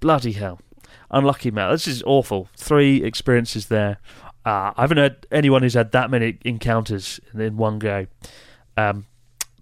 Bloody 0.00 0.32
hell. 0.32 0.62
Unlucky 1.10 1.50
Mel. 1.50 1.72
This 1.72 1.86
is 1.86 2.02
awful. 2.06 2.48
Three 2.56 3.04
experiences 3.04 3.66
there. 3.66 3.98
Uh, 4.46 4.72
I 4.74 4.80
haven't 4.80 4.96
heard 4.96 5.26
anyone 5.30 5.60
who's 5.60 5.74
had 5.74 5.92
that 5.92 6.10
many 6.10 6.38
encounters 6.42 7.20
in 7.34 7.58
one 7.58 7.78
go. 7.78 8.06
Um, 8.76 9.06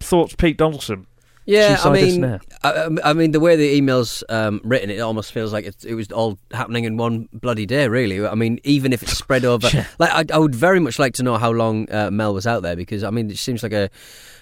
thoughts, 0.00 0.35
Pete 0.35 0.57
Donaldson? 0.59 1.07
Yeah, 1.45 1.76
I 1.83 1.90
mean. 1.90 2.40
I, 2.62 2.88
I 3.02 3.12
mean, 3.14 3.33
the 3.33 3.40
way 3.40 3.57
the 3.57 3.75
email's 3.75 4.23
um, 4.28 4.61
written, 4.62 4.88
it 4.90 5.00
almost 5.00 5.33
feels 5.33 5.52
like 5.52 5.64
it, 5.64 5.85
it 5.85 5.95
was 5.97 6.12
all 6.12 6.38
happening 6.52 6.85
in 6.85 6.97
one 6.97 7.28
bloody 7.33 7.66
day. 7.66 7.88
Really, 7.88 8.25
I 8.25 8.37
mean, 8.37 8.61
even 8.62 8.92
if 8.92 9.02
it's 9.02 9.19
spread 9.19 9.45
over, 9.52 9.69
Yeah. 9.75 9.87
like 9.99 10.31
I, 10.31 10.37
I 10.37 10.38
would 10.38 10.54
very 10.54 10.78
much 10.78 11.00
like 11.00 11.14
to 11.14 11.25
know 11.25 11.37
how 11.38 11.50
long 11.50 11.90
uh, 11.92 12.12
Mel 12.12 12.33
was 12.33 12.47
out 12.47 12.62
there 12.62 12.76
because 12.76 13.02
I 13.02 13.11
mean, 13.11 13.28
it 13.28 13.38
seems 13.38 13.64
like 13.64 13.73
a, 13.73 13.90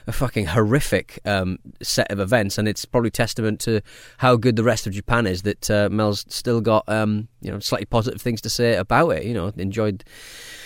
a 0.07 0.13
fucking 0.13 0.45
horrific 0.45 1.19
um, 1.25 1.59
set 1.83 2.13
of 2.13 2.21
events, 2.21 2.59
and 2.59 2.69
it's 2.69 2.85
probably 2.85 3.11
testament 3.11 3.61
to 3.61 3.81
how 4.19 4.37
good 4.37 4.57
the 4.57 4.65
rest 4.65 4.87
of 4.87 4.93
Japan 4.93 5.27
is 5.27 5.41
that 5.43 5.71
uh, 5.71 5.89
Mel's 5.91 6.27
still 6.29 6.61
got 6.61 6.87
um, 6.87 7.29
you 7.41 7.51
know 7.51 7.61
slightly 7.61 7.87
positive 7.87 8.21
things 8.21 8.43
to 8.43 8.51
say 8.51 8.77
about 8.77 9.09
it. 9.11 9.25
You 9.25 9.33
know, 9.33 9.51
enjoyed 9.57 10.05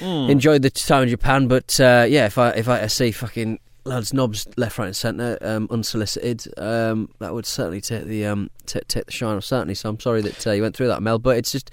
Hmm. 0.00 0.28
enjoyed 0.28 0.62
the 0.62 0.70
time 0.70 1.04
in 1.04 1.08
Japan, 1.10 1.46
but 1.46 1.78
uh, 1.78 2.04
yeah, 2.08 2.26
if 2.26 2.38
I 2.38 2.50
if 2.50 2.68
I 2.68 2.88
see 2.88 3.12
fucking 3.12 3.60
lads 3.84 4.12
knobs 4.12 4.46
left, 4.56 4.78
right, 4.78 4.86
and 4.86 4.96
centre, 4.96 5.38
um, 5.42 5.68
unsolicited, 5.70 6.46
um, 6.58 7.08
that 7.18 7.34
would 7.34 7.46
certainly 7.46 7.80
take 7.80 8.04
the 8.04 8.26
um, 8.26 8.50
t- 8.66 8.80
take 8.88 9.06
the 9.06 9.12
shine 9.12 9.36
off. 9.36 9.44
Certainly, 9.44 9.74
so 9.74 9.88
I'm 9.88 10.00
sorry 10.00 10.22
that 10.22 10.46
uh, 10.46 10.52
you 10.52 10.62
went 10.62 10.76
through 10.76 10.88
that, 10.88 11.02
Mel. 11.02 11.18
But 11.18 11.36
it's 11.36 11.52
just 11.52 11.70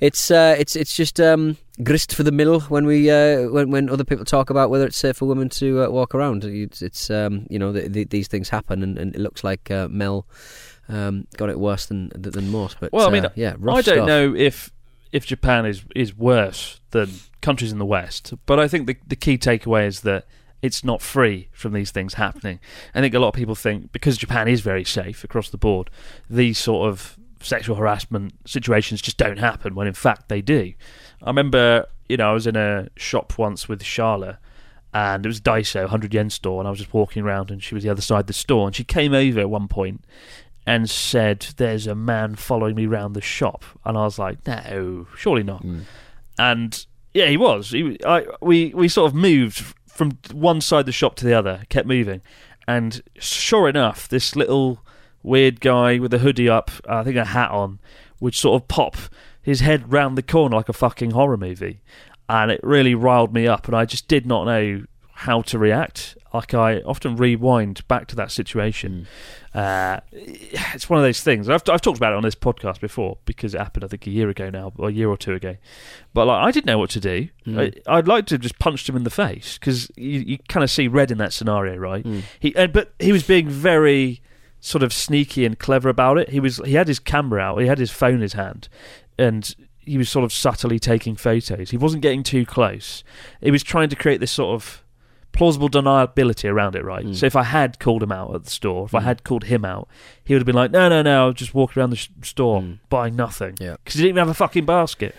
it's 0.00 0.30
uh, 0.30 0.56
it's 0.58 0.76
it's 0.76 0.94
just 0.94 1.20
um, 1.20 1.56
grist 1.82 2.14
for 2.14 2.22
the 2.22 2.32
middle 2.32 2.60
when 2.62 2.86
we 2.86 3.10
uh, 3.10 3.48
when 3.48 3.70
when 3.70 3.90
other 3.90 4.04
people 4.04 4.24
talk 4.24 4.50
about 4.50 4.70
whether 4.70 4.86
it's 4.86 4.96
safe 4.96 5.16
for 5.16 5.26
women 5.26 5.48
to 5.50 5.84
uh, 5.84 5.88
walk 5.90 6.14
around. 6.14 6.44
It's, 6.44 6.82
it's 6.82 7.10
um, 7.10 7.46
you 7.50 7.58
know 7.58 7.72
the, 7.72 7.88
the, 7.88 8.04
these 8.04 8.28
things 8.28 8.48
happen, 8.48 8.82
and, 8.82 8.98
and 8.98 9.14
it 9.14 9.20
looks 9.20 9.44
like 9.44 9.70
uh, 9.70 9.88
Mel. 9.88 10.26
Um, 10.88 11.28
got 11.36 11.50
it 11.50 11.60
worse 11.60 11.86
than 11.86 12.10
than 12.14 12.50
most, 12.50 12.78
but 12.80 12.92
Well, 12.92 13.06
I 13.06 13.12
mean, 13.12 13.24
uh, 13.24 13.30
yeah, 13.36 13.54
I 13.62 13.80
don't 13.80 13.84
stuff. 13.84 14.06
know 14.06 14.34
if 14.34 14.72
if 15.12 15.26
Japan 15.26 15.66
is 15.66 15.84
is 15.94 16.16
worse 16.16 16.80
than 16.90 17.10
countries 17.42 17.70
in 17.70 17.78
the 17.78 17.86
West, 17.86 18.34
but 18.46 18.58
I 18.58 18.66
think 18.66 18.88
the 18.88 18.96
the 19.06 19.14
key 19.14 19.38
takeaway 19.38 19.86
is 19.86 20.00
that 20.00 20.24
it's 20.62 20.84
not 20.84 21.00
free 21.00 21.48
from 21.52 21.72
these 21.72 21.90
things 21.90 22.14
happening. 22.14 22.60
I 22.94 23.00
think 23.00 23.14
a 23.14 23.18
lot 23.18 23.28
of 23.28 23.34
people 23.34 23.54
think 23.54 23.92
because 23.92 24.18
Japan 24.18 24.48
is 24.48 24.60
very 24.60 24.84
safe 24.84 25.24
across 25.24 25.50
the 25.50 25.58
board, 25.58 25.90
these 26.28 26.58
sort 26.58 26.88
of 26.88 27.18
sexual 27.42 27.76
harassment 27.76 28.34
situations 28.46 29.00
just 29.00 29.16
don't 29.16 29.38
happen 29.38 29.74
when 29.74 29.86
in 29.86 29.94
fact 29.94 30.28
they 30.28 30.42
do. 30.42 30.72
I 31.22 31.30
remember, 31.30 31.86
you 32.08 32.16
know, 32.16 32.30
I 32.30 32.32
was 32.32 32.46
in 32.46 32.56
a 32.56 32.88
shop 32.96 33.38
once 33.38 33.68
with 33.68 33.82
Charlotte 33.82 34.36
and 34.92 35.24
it 35.24 35.28
was 35.28 35.40
Daiso, 35.40 35.82
100 35.82 36.12
yen 36.12 36.30
store, 36.30 36.60
and 36.60 36.66
I 36.66 36.70
was 36.70 36.80
just 36.80 36.92
walking 36.92 37.22
around 37.22 37.50
and 37.50 37.62
she 37.62 37.74
was 37.74 37.84
the 37.84 37.90
other 37.90 38.02
side 38.02 38.20
of 38.20 38.26
the 38.26 38.32
store 38.32 38.66
and 38.66 38.74
she 38.74 38.84
came 38.84 39.14
over 39.14 39.40
at 39.40 39.48
one 39.48 39.68
point 39.68 40.04
and 40.66 40.90
said, 40.90 41.46
"There's 41.56 41.86
a 41.86 41.94
man 41.94 42.34
following 42.34 42.74
me 42.74 42.86
round 42.86 43.16
the 43.16 43.20
shop," 43.20 43.64
and 43.84 43.96
I 43.96 44.02
was 44.02 44.18
like, 44.18 44.46
"No, 44.46 45.06
surely 45.16 45.42
not." 45.42 45.64
Mm. 45.64 45.82
And 46.38 46.86
yeah, 47.14 47.26
he 47.26 47.36
was. 47.36 47.70
He, 47.70 47.96
I, 48.04 48.26
we 48.40 48.74
we 48.74 48.88
sort 48.88 49.10
of 49.10 49.14
moved 49.14 49.74
from 49.90 50.18
one 50.32 50.60
side 50.60 50.80
of 50.80 50.86
the 50.86 50.92
shop 50.92 51.16
to 51.16 51.24
the 51.24 51.34
other, 51.34 51.62
kept 51.68 51.86
moving, 51.86 52.22
and 52.66 53.02
sure 53.18 53.68
enough, 53.68 54.08
this 54.08 54.36
little 54.36 54.84
weird 55.22 55.60
guy 55.60 55.98
with 55.98 56.14
a 56.14 56.18
hoodie 56.18 56.48
up, 56.48 56.70
uh, 56.88 56.98
I 56.98 57.04
think 57.04 57.16
a 57.16 57.24
hat 57.26 57.50
on, 57.50 57.78
would 58.20 58.34
sort 58.34 58.62
of 58.62 58.68
pop 58.68 58.96
his 59.42 59.60
head 59.60 59.92
round 59.92 60.16
the 60.16 60.22
corner 60.22 60.56
like 60.56 60.68
a 60.68 60.74
fucking 60.74 61.10
horror 61.10 61.36
movie, 61.36 61.80
and 62.28 62.50
it 62.50 62.60
really 62.62 62.94
riled 62.94 63.34
me 63.34 63.46
up, 63.46 63.66
and 63.66 63.76
I 63.76 63.84
just 63.84 64.08
did 64.08 64.26
not 64.26 64.44
know 64.44 64.84
how 65.20 65.42
to 65.42 65.58
react. 65.58 66.16
Like 66.32 66.54
I 66.54 66.80
often 66.80 67.16
rewind 67.16 67.86
back 67.88 68.06
to 68.06 68.16
that 68.16 68.30
situation. 68.30 69.06
Uh, 69.52 70.00
it's 70.12 70.88
one 70.88 70.98
of 70.98 71.04
those 71.04 71.20
things. 71.20 71.46
I've, 71.50 71.62
I've 71.68 71.82
talked 71.82 71.98
about 71.98 72.14
it 72.14 72.16
on 72.16 72.22
this 72.22 72.34
podcast 72.34 72.80
before 72.80 73.18
because 73.26 73.54
it 73.54 73.58
happened, 73.58 73.84
I 73.84 73.88
think, 73.88 74.06
a 74.06 74.10
year 74.10 74.30
ago 74.30 74.48
now, 74.48 74.72
or 74.78 74.88
a 74.88 74.92
year 74.92 75.10
or 75.10 75.18
two 75.18 75.34
ago. 75.34 75.56
But 76.14 76.26
like, 76.26 76.42
I 76.42 76.50
didn't 76.52 76.66
know 76.66 76.78
what 76.78 76.88
to 76.90 77.00
do. 77.00 77.28
I, 77.46 77.72
I'd 77.86 78.08
like 78.08 78.24
to 78.26 78.34
have 78.36 78.40
just 78.40 78.58
punched 78.58 78.88
him 78.88 78.96
in 78.96 79.02
the 79.04 79.10
face 79.10 79.58
because 79.58 79.90
you, 79.94 80.20
you 80.20 80.38
kind 80.48 80.64
of 80.64 80.70
see 80.70 80.88
red 80.88 81.10
in 81.10 81.18
that 81.18 81.34
scenario, 81.34 81.76
right? 81.76 82.06
He, 82.38 82.54
uh, 82.54 82.68
but 82.68 82.92
he 82.98 83.12
was 83.12 83.22
being 83.24 83.46
very 83.48 84.22
sort 84.60 84.82
of 84.82 84.92
sneaky 84.94 85.44
and 85.44 85.58
clever 85.58 85.90
about 85.90 86.16
it. 86.16 86.30
He 86.30 86.40
was 86.40 86.58
he 86.64 86.74
had 86.74 86.88
his 86.88 86.98
camera 86.98 87.40
out, 87.42 87.58
he 87.58 87.66
had 87.66 87.78
his 87.78 87.90
phone 87.90 88.14
in 88.14 88.20
his 88.22 88.34
hand, 88.34 88.68
and 89.18 89.54
he 89.80 89.98
was 89.98 90.08
sort 90.08 90.24
of 90.24 90.32
subtly 90.32 90.78
taking 90.78 91.16
photos. 91.16 91.70
He 91.70 91.76
wasn't 91.76 92.02
getting 92.02 92.22
too 92.22 92.46
close. 92.46 93.04
He 93.42 93.50
was 93.50 93.62
trying 93.62 93.90
to 93.90 93.96
create 93.96 94.20
this 94.20 94.30
sort 94.30 94.54
of 94.54 94.82
plausible 95.32 95.68
deniability 95.68 96.50
around 96.50 96.74
it, 96.76 96.84
right? 96.84 97.14
So 97.14 97.26
if 97.26 97.36
I 97.36 97.44
had 97.44 97.78
called 97.78 98.02
him 98.02 98.12
out 98.12 98.34
at 98.34 98.44
the 98.44 98.50
store, 98.50 98.86
if 98.86 98.94
I 98.94 99.00
had 99.00 99.24
called 99.24 99.44
him 99.44 99.64
out, 99.64 99.88
he 100.24 100.34
would 100.34 100.40
have 100.40 100.46
been 100.46 100.56
like, 100.56 100.70
"No, 100.70 100.88
no, 100.88 101.02
no, 101.02 101.24
I 101.24 101.26
was 101.26 101.36
just 101.36 101.54
walking 101.54 101.80
around 101.80 101.90
the 101.90 101.96
sh- 101.96 102.08
store 102.22 102.62
buying 102.88 103.16
nothing." 103.16 103.56
Yeah. 103.60 103.76
because 103.84 103.94
he 103.94 104.02
didn't 104.02 104.10
even 104.16 104.20
have 104.20 104.28
a 104.28 104.34
fucking 104.34 104.64
basket. 104.66 105.14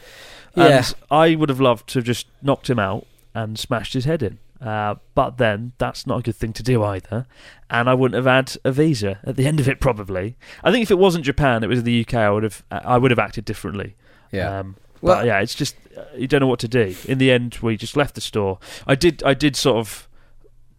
Yeah. 0.56 0.77
And 0.77 0.96
I 1.10 1.36
would 1.36 1.50
have 1.50 1.62
loved 1.62 1.88
to 1.89 2.00
have 2.00 2.06
just 2.06 2.27
knocked 2.41 2.70
him 2.70 2.80
out 2.80 3.08
and 3.34 3.58
smashed 3.58 3.94
his 3.94 4.06
head 4.06 4.22
in. 4.22 4.38
Uh, 4.60 4.96
but 5.15 5.38
then 5.38 5.72
that's 5.80 6.06
not 6.06 6.20
a 6.20 6.22
good 6.22 6.36
thing 6.36 6.53
to 6.53 6.62
do 6.62 6.84
either, 6.84 7.25
and 7.72 7.89
I 7.89 7.96
wouldn't 7.96 8.15
have 8.24 8.32
had 8.32 8.56
a 8.63 8.72
visa 8.72 9.18
at 9.24 9.36
the 9.36 9.48
end 9.48 9.60
of 9.60 9.68
it. 9.68 9.80
Probably, 9.80 10.36
I 10.63 10.72
think 10.72 10.84
if 10.84 10.91
it 10.91 11.00
wasn't 11.00 11.25
Japan, 11.25 11.63
it 11.63 11.68
was 11.68 11.82
the 11.82 12.01
UK. 12.01 12.13
I 12.13 12.30
would 12.30 12.44
have, 12.44 12.63
I 12.70 12.98
would 13.00 13.10
have 13.10 13.18
acted 13.18 13.44
differently. 13.46 13.96
Yeah. 14.32 14.60
Um, 14.60 14.75
Well- 15.01 15.17
but 15.17 15.25
yeah, 15.25 15.39
it's 15.39 15.55
just 15.55 15.75
you 16.15 16.27
don't 16.27 16.39
know 16.39 16.48
what 16.48 16.60
to 16.60 16.67
do. 16.67 16.96
In 17.08 17.17
the 17.17 17.31
end, 17.31 17.58
we 17.62 17.75
just 17.77 17.98
left 17.98 18.15
the 18.15 18.22
store. 18.22 18.60
I 18.88 18.96
did, 18.96 19.22
I 19.24 19.34
did 19.34 19.55
sort 19.55 19.77
of 19.77 20.08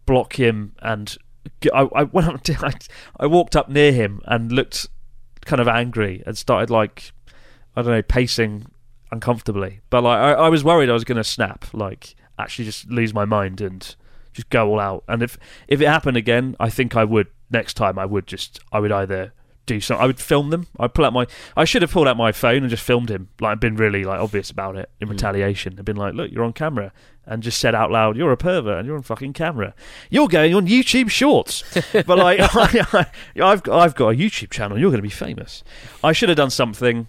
block 0.05 0.39
him, 0.39 0.73
and 0.79 1.15
I, 1.73 1.87
I 1.95 2.03
went 2.03 2.27
up. 2.27 2.43
To, 2.43 2.65
I, 2.65 2.73
I 3.19 3.27
walked 3.27 3.55
up 3.55 3.69
near 3.69 3.91
him 3.91 4.21
and 4.25 4.51
looked 4.51 4.87
kind 5.45 5.61
of 5.61 5.67
angry 5.67 6.23
and 6.25 6.37
started 6.37 6.69
like 6.69 7.11
I 7.75 7.81
don't 7.81 7.91
know, 7.91 8.01
pacing 8.01 8.67
uncomfortably. 9.11 9.81
But 9.89 10.03
like 10.03 10.19
I, 10.19 10.31
I 10.33 10.49
was 10.49 10.63
worried 10.63 10.89
I 10.89 10.93
was 10.93 11.03
going 11.03 11.17
to 11.17 11.23
snap, 11.23 11.65
like 11.73 12.15
actually 12.39 12.65
just 12.65 12.89
lose 12.89 13.13
my 13.13 13.25
mind 13.25 13.61
and 13.61 13.95
just 14.33 14.49
go 14.49 14.69
all 14.69 14.79
out. 14.79 15.03
And 15.07 15.21
if 15.21 15.37
if 15.67 15.81
it 15.81 15.87
happened 15.87 16.17
again, 16.17 16.55
I 16.59 16.69
think 16.69 16.95
I 16.95 17.03
would 17.03 17.27
next 17.51 17.75
time. 17.75 17.99
I 17.99 18.05
would 18.05 18.27
just 18.27 18.59
I 18.71 18.79
would 18.79 18.91
either 18.91 19.33
do 19.65 19.79
some. 19.79 19.97
I 19.97 20.05
would 20.05 20.19
film 20.19 20.49
them. 20.49 20.67
I'd 20.79 20.93
pull 20.93 21.05
out 21.05 21.13
my. 21.13 21.25
I 21.55 21.65
should 21.65 21.81
have 21.81 21.91
pulled 21.91 22.07
out 22.07 22.17
my 22.17 22.31
phone 22.31 22.57
and 22.57 22.69
just 22.69 22.83
filmed 22.83 23.09
him. 23.09 23.29
Like, 23.39 23.53
I've 23.53 23.59
been 23.59 23.75
really 23.75 24.03
like 24.03 24.19
obvious 24.19 24.49
about 24.49 24.75
it 24.75 24.89
in 24.99 25.09
retaliation. 25.09 25.75
I've 25.77 25.85
been 25.85 25.95
like, 25.95 26.13
look, 26.13 26.31
you're 26.31 26.43
on 26.43 26.53
camera, 26.53 26.91
and 27.25 27.41
just 27.41 27.59
said 27.59 27.73
out 27.73 27.91
loud, 27.91 28.17
you're 28.17 28.31
a 28.31 28.37
pervert 28.37 28.79
and 28.79 28.87
you're 28.87 28.97
on 28.97 29.03
fucking 29.03 29.33
camera. 29.33 29.73
You're 30.09 30.27
going 30.27 30.53
on 30.53 30.67
YouTube 30.67 31.09
Shorts. 31.09 31.63
but 31.93 32.17
like, 32.17 32.39
I, 32.55 33.07
have 33.35 33.69
I've 33.69 33.95
got 33.95 34.09
a 34.09 34.17
YouTube 34.17 34.49
channel. 34.49 34.77
You're 34.77 34.91
going 34.91 34.97
to 34.97 35.03
be 35.03 35.09
famous. 35.09 35.63
I 36.03 36.11
should 36.11 36.29
have 36.29 36.37
done 36.37 36.49
something. 36.49 37.07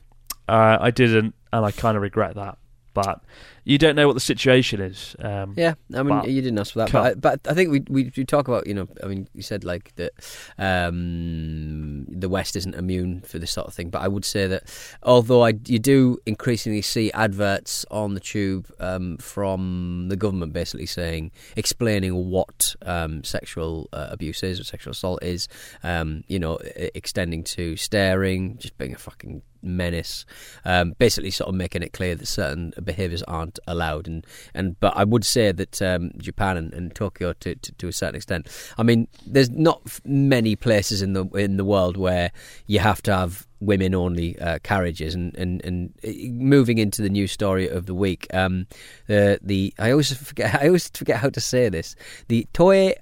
Uh, 0.49 0.79
I 0.81 0.91
didn't, 0.91 1.35
and 1.53 1.65
I 1.65 1.71
kind 1.71 1.97
of 1.97 2.03
regret 2.03 2.35
that. 2.37 2.59
But 2.93 3.23
you 3.65 3.79
don't 3.79 3.97
know 3.97 4.07
what 4.07 4.15
the 4.15 4.21
situation 4.21 4.81
is. 4.81 5.17
Um, 5.19 5.55
Yeah, 5.57 5.75
I 5.95 6.03
mean, 6.03 6.25
you 6.25 6.43
didn't 6.43 6.59
ask 6.59 6.73
for 6.73 6.81
that, 6.81 6.93
but 6.93 7.03
I, 7.03 7.15
but 7.15 7.41
I 7.49 7.55
think 7.55 7.71
we, 7.71 7.81
we 7.89 8.13
we 8.17 8.25
talk 8.25 8.49
about 8.49 8.67
you 8.67 8.75
know, 8.75 8.89
I 9.03 9.07
mean, 9.07 9.29
you 9.35 9.43
said 9.43 9.65
like 9.65 9.95
that 9.97 10.13
um, 10.59 12.07
the 12.09 12.29
West 12.29 12.57
isn't 12.57 12.75
immune 12.75 13.23
for 13.23 13.39
this 13.39 13.51
sort 13.53 13.67
of 13.67 13.75
thing, 13.75 13.91
but 13.91 14.03
I 14.03 14.09
would 14.09 14.25
say 14.25 14.47
that 14.47 14.65
although 15.03 15.45
I 15.45 15.55
you 15.67 15.79
do 15.79 16.19
increasingly 16.27 16.83
see 16.83 17.11
adverts 17.13 17.85
on 17.91 18.15
the 18.15 18.21
tube 18.21 18.71
um, 18.81 19.17
from 19.19 20.07
the 20.09 20.17
government 20.17 20.53
basically 20.53 20.87
saying 20.87 21.33
explaining 21.57 22.31
what 22.31 22.75
um, 22.83 23.25
sexual 23.25 23.89
uh, 23.93 24.09
abuse 24.11 24.43
is 24.43 24.61
or 24.61 24.65
sexual 24.65 24.93
assault 24.93 25.23
is, 25.23 25.49
um, 25.83 26.25
you 26.29 26.39
know, 26.39 26.59
extending 26.95 27.43
to 27.45 27.77
staring, 27.77 28.59
just 28.59 28.77
being 28.79 28.95
a 28.95 28.99
fucking 28.99 29.43
menace, 29.65 30.27
um, 30.65 30.95
basically 30.99 31.31
sort 31.31 31.49
of 31.49 31.55
making 31.55 31.83
it 31.83 31.93
clear 31.93 32.15
that 32.15 32.27
certain 32.27 32.73
behaviours 32.83 33.23
aren't 33.25 33.54
aren't 33.55 33.77
allowed. 33.77 34.07
And, 34.07 34.27
and 34.55 34.79
but 34.81 34.97
I 34.97 35.05
would 35.05 35.25
say 35.25 35.53
that 35.53 35.81
um, 35.83 36.13
Japan 36.19 36.57
and, 36.57 36.73
and 36.73 36.95
Tokyo, 36.95 37.33
to, 37.35 37.55
to 37.55 37.73
to 37.73 37.89
a 37.89 37.93
certain 37.93 38.17
extent, 38.17 38.49
I 38.79 38.83
mean, 38.83 39.09
there's 39.27 39.51
not 39.51 40.01
many 40.05 40.57
places 40.57 41.03
in 41.03 41.13
the 41.13 41.25
in 41.29 41.57
the 41.57 41.65
world 41.65 41.97
where 41.97 42.33
you 42.67 42.79
have 42.79 43.03
to 43.03 43.15
have 43.15 43.47
women 43.61 43.95
only 43.95 44.39
uh, 44.41 44.59
carriages. 44.63 45.15
And, 45.15 45.35
and 45.37 45.65
and 45.65 45.95
uh, 46.05 46.11
moving 46.33 46.79
into 46.79 47.03
the 47.03 47.09
news 47.09 47.33
story 47.33 47.69
of 47.69 47.87
the 47.87 47.95
week 47.95 48.27
um 48.35 48.67
the 49.07 49.39
the 49.43 49.75
I 49.79 49.91
always 49.91 50.13
forget 50.29 50.55
I 50.55 50.67
always 50.67 50.89
forget 50.91 51.19
how 51.19 51.31
to 51.31 51.41
say 51.41 51.69
this. 51.69 51.97
The 52.29 52.47
Toei 52.53 52.95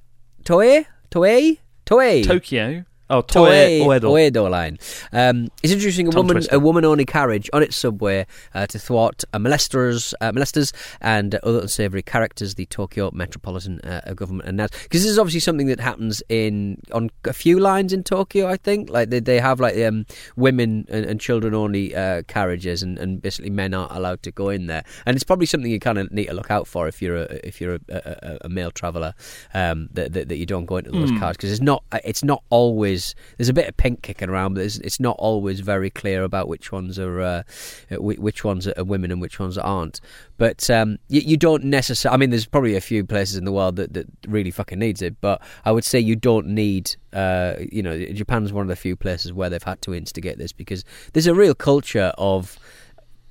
Toei? 0.44 0.86
Toei? 1.10 1.58
Toei? 1.84 2.24
Tokyo. 2.24 2.84
Oh, 3.12 3.22
Toei 3.22 3.80
Oedo. 3.80 4.10
Oedo 4.10 4.50
line 4.50 4.78
um, 5.12 5.50
is 5.62 5.70
introducing 5.70 6.08
a 6.08 6.10
Tongue 6.10 6.22
woman 6.22 6.36
twister. 6.36 6.56
a 6.56 6.58
woman 6.58 6.86
only 6.86 7.04
carriage 7.04 7.50
on 7.52 7.62
its 7.62 7.76
subway 7.76 8.26
uh, 8.54 8.66
to 8.68 8.78
thwart 8.78 9.22
uh, 9.34 9.38
molesters 9.38 10.14
uh, 10.22 10.32
molesters 10.32 10.72
and 11.02 11.34
uh, 11.34 11.40
other 11.42 11.60
unsavoury 11.60 12.00
characters. 12.00 12.54
The 12.54 12.64
Tokyo 12.64 13.10
Metropolitan 13.12 13.80
uh, 13.82 14.14
Government 14.14 14.48
announced 14.48 14.82
because 14.84 15.02
this 15.02 15.10
is 15.10 15.18
obviously 15.18 15.40
something 15.40 15.66
that 15.66 15.78
happens 15.78 16.22
in 16.30 16.80
on 16.92 17.10
a 17.24 17.34
few 17.34 17.60
lines 17.60 17.92
in 17.92 18.02
Tokyo. 18.02 18.48
I 18.48 18.56
think 18.56 18.88
like 18.88 19.10
they 19.10 19.20
they 19.20 19.40
have 19.40 19.60
like 19.60 19.76
um, 19.76 20.06
women 20.36 20.86
and, 20.88 21.04
and 21.04 21.20
children 21.20 21.52
only 21.52 21.94
uh, 21.94 22.22
carriages 22.28 22.82
and, 22.82 22.98
and 22.98 23.20
basically 23.20 23.50
men 23.50 23.74
aren't 23.74 23.92
allowed 23.92 24.22
to 24.22 24.30
go 24.30 24.48
in 24.48 24.68
there. 24.68 24.84
And 25.04 25.16
it's 25.16 25.24
probably 25.24 25.44
something 25.44 25.70
you 25.70 25.80
kind 25.80 25.98
of 25.98 26.10
need 26.12 26.28
to 26.28 26.34
look 26.34 26.50
out 26.50 26.66
for 26.66 26.88
if 26.88 27.02
you're 27.02 27.16
a 27.16 27.46
if 27.46 27.60
you're 27.60 27.74
a, 27.74 27.80
a, 27.90 28.38
a 28.46 28.48
male 28.48 28.70
traveller 28.70 29.12
um, 29.52 29.90
that, 29.92 30.14
that 30.14 30.30
that 30.30 30.38
you 30.38 30.46
don't 30.46 30.64
go 30.64 30.78
into 30.78 30.92
those 30.92 31.10
cars 31.18 31.36
because 31.36 31.52
it's 31.52 31.60
not 31.60 31.84
it's 32.04 32.24
not 32.24 32.42
always 32.48 33.01
there's 33.36 33.48
a 33.48 33.52
bit 33.52 33.68
of 33.68 33.76
pink 33.76 34.02
kicking 34.02 34.28
around, 34.28 34.54
but 34.54 34.64
it's, 34.64 34.78
it's 34.78 35.00
not 35.00 35.16
always 35.18 35.60
very 35.60 35.90
clear 35.90 36.24
about 36.24 36.48
which 36.48 36.72
ones 36.72 36.98
are 36.98 37.20
uh, 37.20 37.42
which 37.90 38.44
ones 38.44 38.66
are 38.68 38.84
women 38.84 39.10
and 39.10 39.20
which 39.20 39.38
ones 39.38 39.58
aren't. 39.58 40.00
But 40.38 40.68
um, 40.70 40.98
you, 41.08 41.20
you 41.20 41.36
don't 41.36 41.64
necessarily. 41.64 42.14
I 42.14 42.18
mean, 42.18 42.30
there's 42.30 42.46
probably 42.46 42.76
a 42.76 42.80
few 42.80 43.04
places 43.04 43.36
in 43.36 43.44
the 43.44 43.52
world 43.52 43.76
that, 43.76 43.92
that 43.94 44.06
really 44.26 44.50
fucking 44.50 44.78
needs 44.78 45.02
it, 45.02 45.20
but 45.20 45.40
I 45.64 45.72
would 45.72 45.84
say 45.84 45.98
you 46.00 46.16
don't 46.16 46.48
need. 46.48 46.96
Uh, 47.12 47.56
you 47.70 47.82
know, 47.82 48.06
Japan's 48.06 48.52
one 48.54 48.62
of 48.62 48.68
the 48.68 48.76
few 48.76 48.96
places 48.96 49.32
where 49.34 49.50
they've 49.50 49.62
had 49.62 49.82
to 49.82 49.94
instigate 49.94 50.38
this 50.38 50.52
because 50.52 50.82
there's 51.12 51.26
a 51.26 51.34
real 51.34 51.54
culture 51.54 52.12
of 52.16 52.58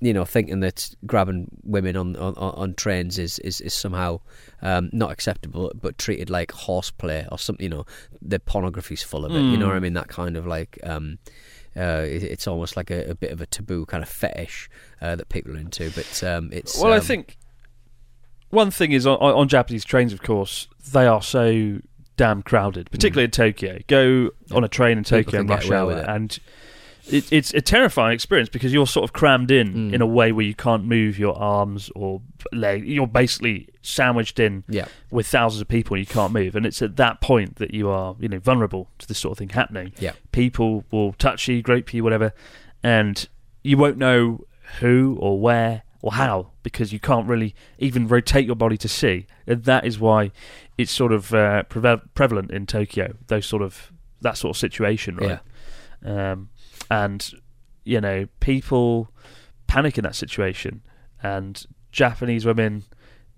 you 0.01 0.13
know, 0.13 0.25
thinking 0.25 0.59
that 0.61 0.93
grabbing 1.05 1.47
women 1.63 1.95
on 1.95 2.15
on, 2.17 2.33
on 2.35 2.73
trains 2.73 3.17
is 3.17 3.39
is, 3.39 3.61
is 3.61 3.73
somehow 3.73 4.19
um, 4.61 4.89
not 4.91 5.11
acceptable, 5.11 5.71
but 5.79 5.97
treated 5.97 6.29
like 6.29 6.51
horseplay 6.51 7.27
or 7.31 7.37
something. 7.37 7.63
You 7.63 7.69
know, 7.69 7.85
the 8.21 8.39
pornography's 8.39 9.03
full 9.03 9.25
of 9.25 9.31
it. 9.31 9.41
You 9.41 9.57
know 9.57 9.67
what 9.67 9.75
I 9.75 9.79
mean? 9.79 9.93
That 9.93 10.09
kind 10.09 10.35
of 10.35 10.45
like. 10.45 10.79
Um, 10.83 11.19
uh, 11.73 12.03
it, 12.05 12.23
it's 12.23 12.47
almost 12.47 12.75
like 12.75 12.91
a, 12.91 13.11
a 13.11 13.15
bit 13.15 13.31
of 13.31 13.39
a 13.39 13.45
taboo 13.45 13.85
kind 13.85 14.03
of 14.03 14.09
fetish 14.09 14.69
uh, 15.01 15.15
that 15.15 15.29
people 15.29 15.53
are 15.53 15.57
into, 15.57 15.89
but 15.91 16.21
um, 16.21 16.49
it's 16.51 16.77
Well, 16.77 16.91
I 16.91 16.97
um, 16.97 17.01
think 17.01 17.37
one 18.49 18.71
thing 18.71 18.91
is 18.91 19.07
on, 19.07 19.15
on 19.15 19.47
Japanese 19.47 19.85
trains, 19.85 20.11
of 20.11 20.21
course, 20.21 20.67
they 20.91 21.07
are 21.07 21.21
so 21.21 21.79
damn 22.17 22.41
crowded, 22.43 22.91
particularly 22.91 23.25
in 23.25 23.31
Tokyo. 23.31 23.79
Go 23.87 24.31
on 24.51 24.63
a 24.63 24.67
train 24.67 24.97
in 24.97 25.03
Mm. 25.03 25.07
Tokyo 25.07 25.39
in 25.39 25.47
rush 25.47 25.71
hour, 25.71 25.93
and 25.93 26.37
it, 27.07 27.31
it's 27.31 27.53
a 27.53 27.61
terrifying 27.61 28.13
experience 28.13 28.49
because 28.49 28.71
you're 28.73 28.87
sort 28.87 29.03
of 29.03 29.13
crammed 29.13 29.51
in 29.51 29.73
Mm. 29.73 29.93
in 29.93 30.01
a 30.01 30.05
way 30.07 30.31
where 30.31 30.45
you 30.45 30.53
can't 30.55 30.85
move 30.85 31.17
your 31.19 31.37
arms 31.37 31.89
or 31.95 32.21
leg. 32.51 32.85
You're 32.87 33.07
basically 33.07 33.67
sandwiched 33.81 34.39
in 34.39 34.63
yeah, 34.69 34.85
with 35.09 35.27
thousands 35.27 35.61
of 35.61 35.67
people 35.67 35.95
and 35.95 36.01
you 36.07 36.13
can't 36.13 36.31
move. 36.33 36.55
And 36.55 36.65
it's 36.65 36.81
at 36.81 36.95
that 36.97 37.21
point 37.21 37.55
that 37.55 37.73
you 37.73 37.89
are, 37.89 38.15
you 38.19 38.27
know, 38.29 38.39
vulnerable 38.39 38.87
to 38.99 39.07
this 39.07 39.17
sort 39.19 39.31
of 39.33 39.37
thing 39.39 39.49
happening. 39.49 39.93
yeah, 39.99 40.11
People 40.31 40.83
will 40.91 41.13
touch 41.13 41.47
you, 41.47 41.61
grape 41.61 41.93
you, 41.93 42.03
whatever, 42.03 42.33
and 42.83 43.27
you 43.63 43.77
won't 43.77 43.97
know 43.97 44.45
who 44.79 45.17
or 45.19 45.39
where 45.39 45.83
or 46.03 46.13
how 46.13 46.49
because 46.63 46.91
you 46.93 46.99
can't 46.99 47.27
really 47.27 47.53
even 47.77 48.07
rotate 48.07 48.45
your 48.45 48.55
body 48.55 48.77
to 48.77 48.87
see. 48.87 49.27
And 49.45 49.63
that 49.65 49.85
is 49.85 49.99
why 49.99 50.31
it's 50.77 50.91
sort 50.91 51.11
of 51.11 51.33
uh, 51.33 51.63
preve- 51.69 52.01
prevalent 52.15 52.51
in 52.51 52.65
Tokyo. 52.65 53.15
Those 53.27 53.45
sort 53.45 53.61
of 53.61 53.91
that 54.21 54.37
sort 54.37 54.55
of 54.55 54.59
situation, 54.59 55.15
right? 55.17 55.39
Um, 56.03 56.49
and 56.91 57.31
you 57.85 58.01
know, 58.01 58.27
people 58.41 59.09
panic 59.65 59.97
in 59.97 60.03
that 60.03 60.13
situation, 60.13 60.81
and 61.23 61.65
Japanese 61.91 62.45
women 62.45 62.83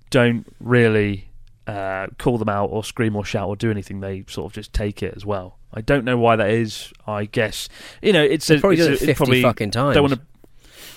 don't 0.10 0.46
really 0.60 1.30
uh, 1.68 2.08
call 2.18 2.38
them 2.38 2.50
out 2.50 2.66
or 2.66 2.84
scream 2.84 3.16
or 3.16 3.24
shout 3.24 3.48
or 3.48 3.56
do 3.56 3.70
anything. 3.70 4.00
They 4.00 4.26
sort 4.28 4.48
of 4.48 4.54
just 4.54 4.74
take 4.74 5.04
it 5.04 5.14
as 5.16 5.26
well. 5.26 5.60
I 5.72 5.82
don't 5.82 6.04
know 6.04 6.18
why 6.18 6.36
that 6.36 6.50
is. 6.50 6.92
I 7.08 7.26
guess 7.26 7.70
you 8.02 8.12
know 8.12 8.24
it's 8.24 8.50
a, 8.50 8.60
probably 8.60 8.80
it's, 8.80 8.88
a, 8.88 8.90
it 8.90 8.94
it's 8.94 9.02
fifty 9.02 9.14
probably 9.14 9.42
fucking 9.44 9.72
times. 9.72 9.94
don't 9.94 10.04
want 10.04 10.16
to. 10.16 10.22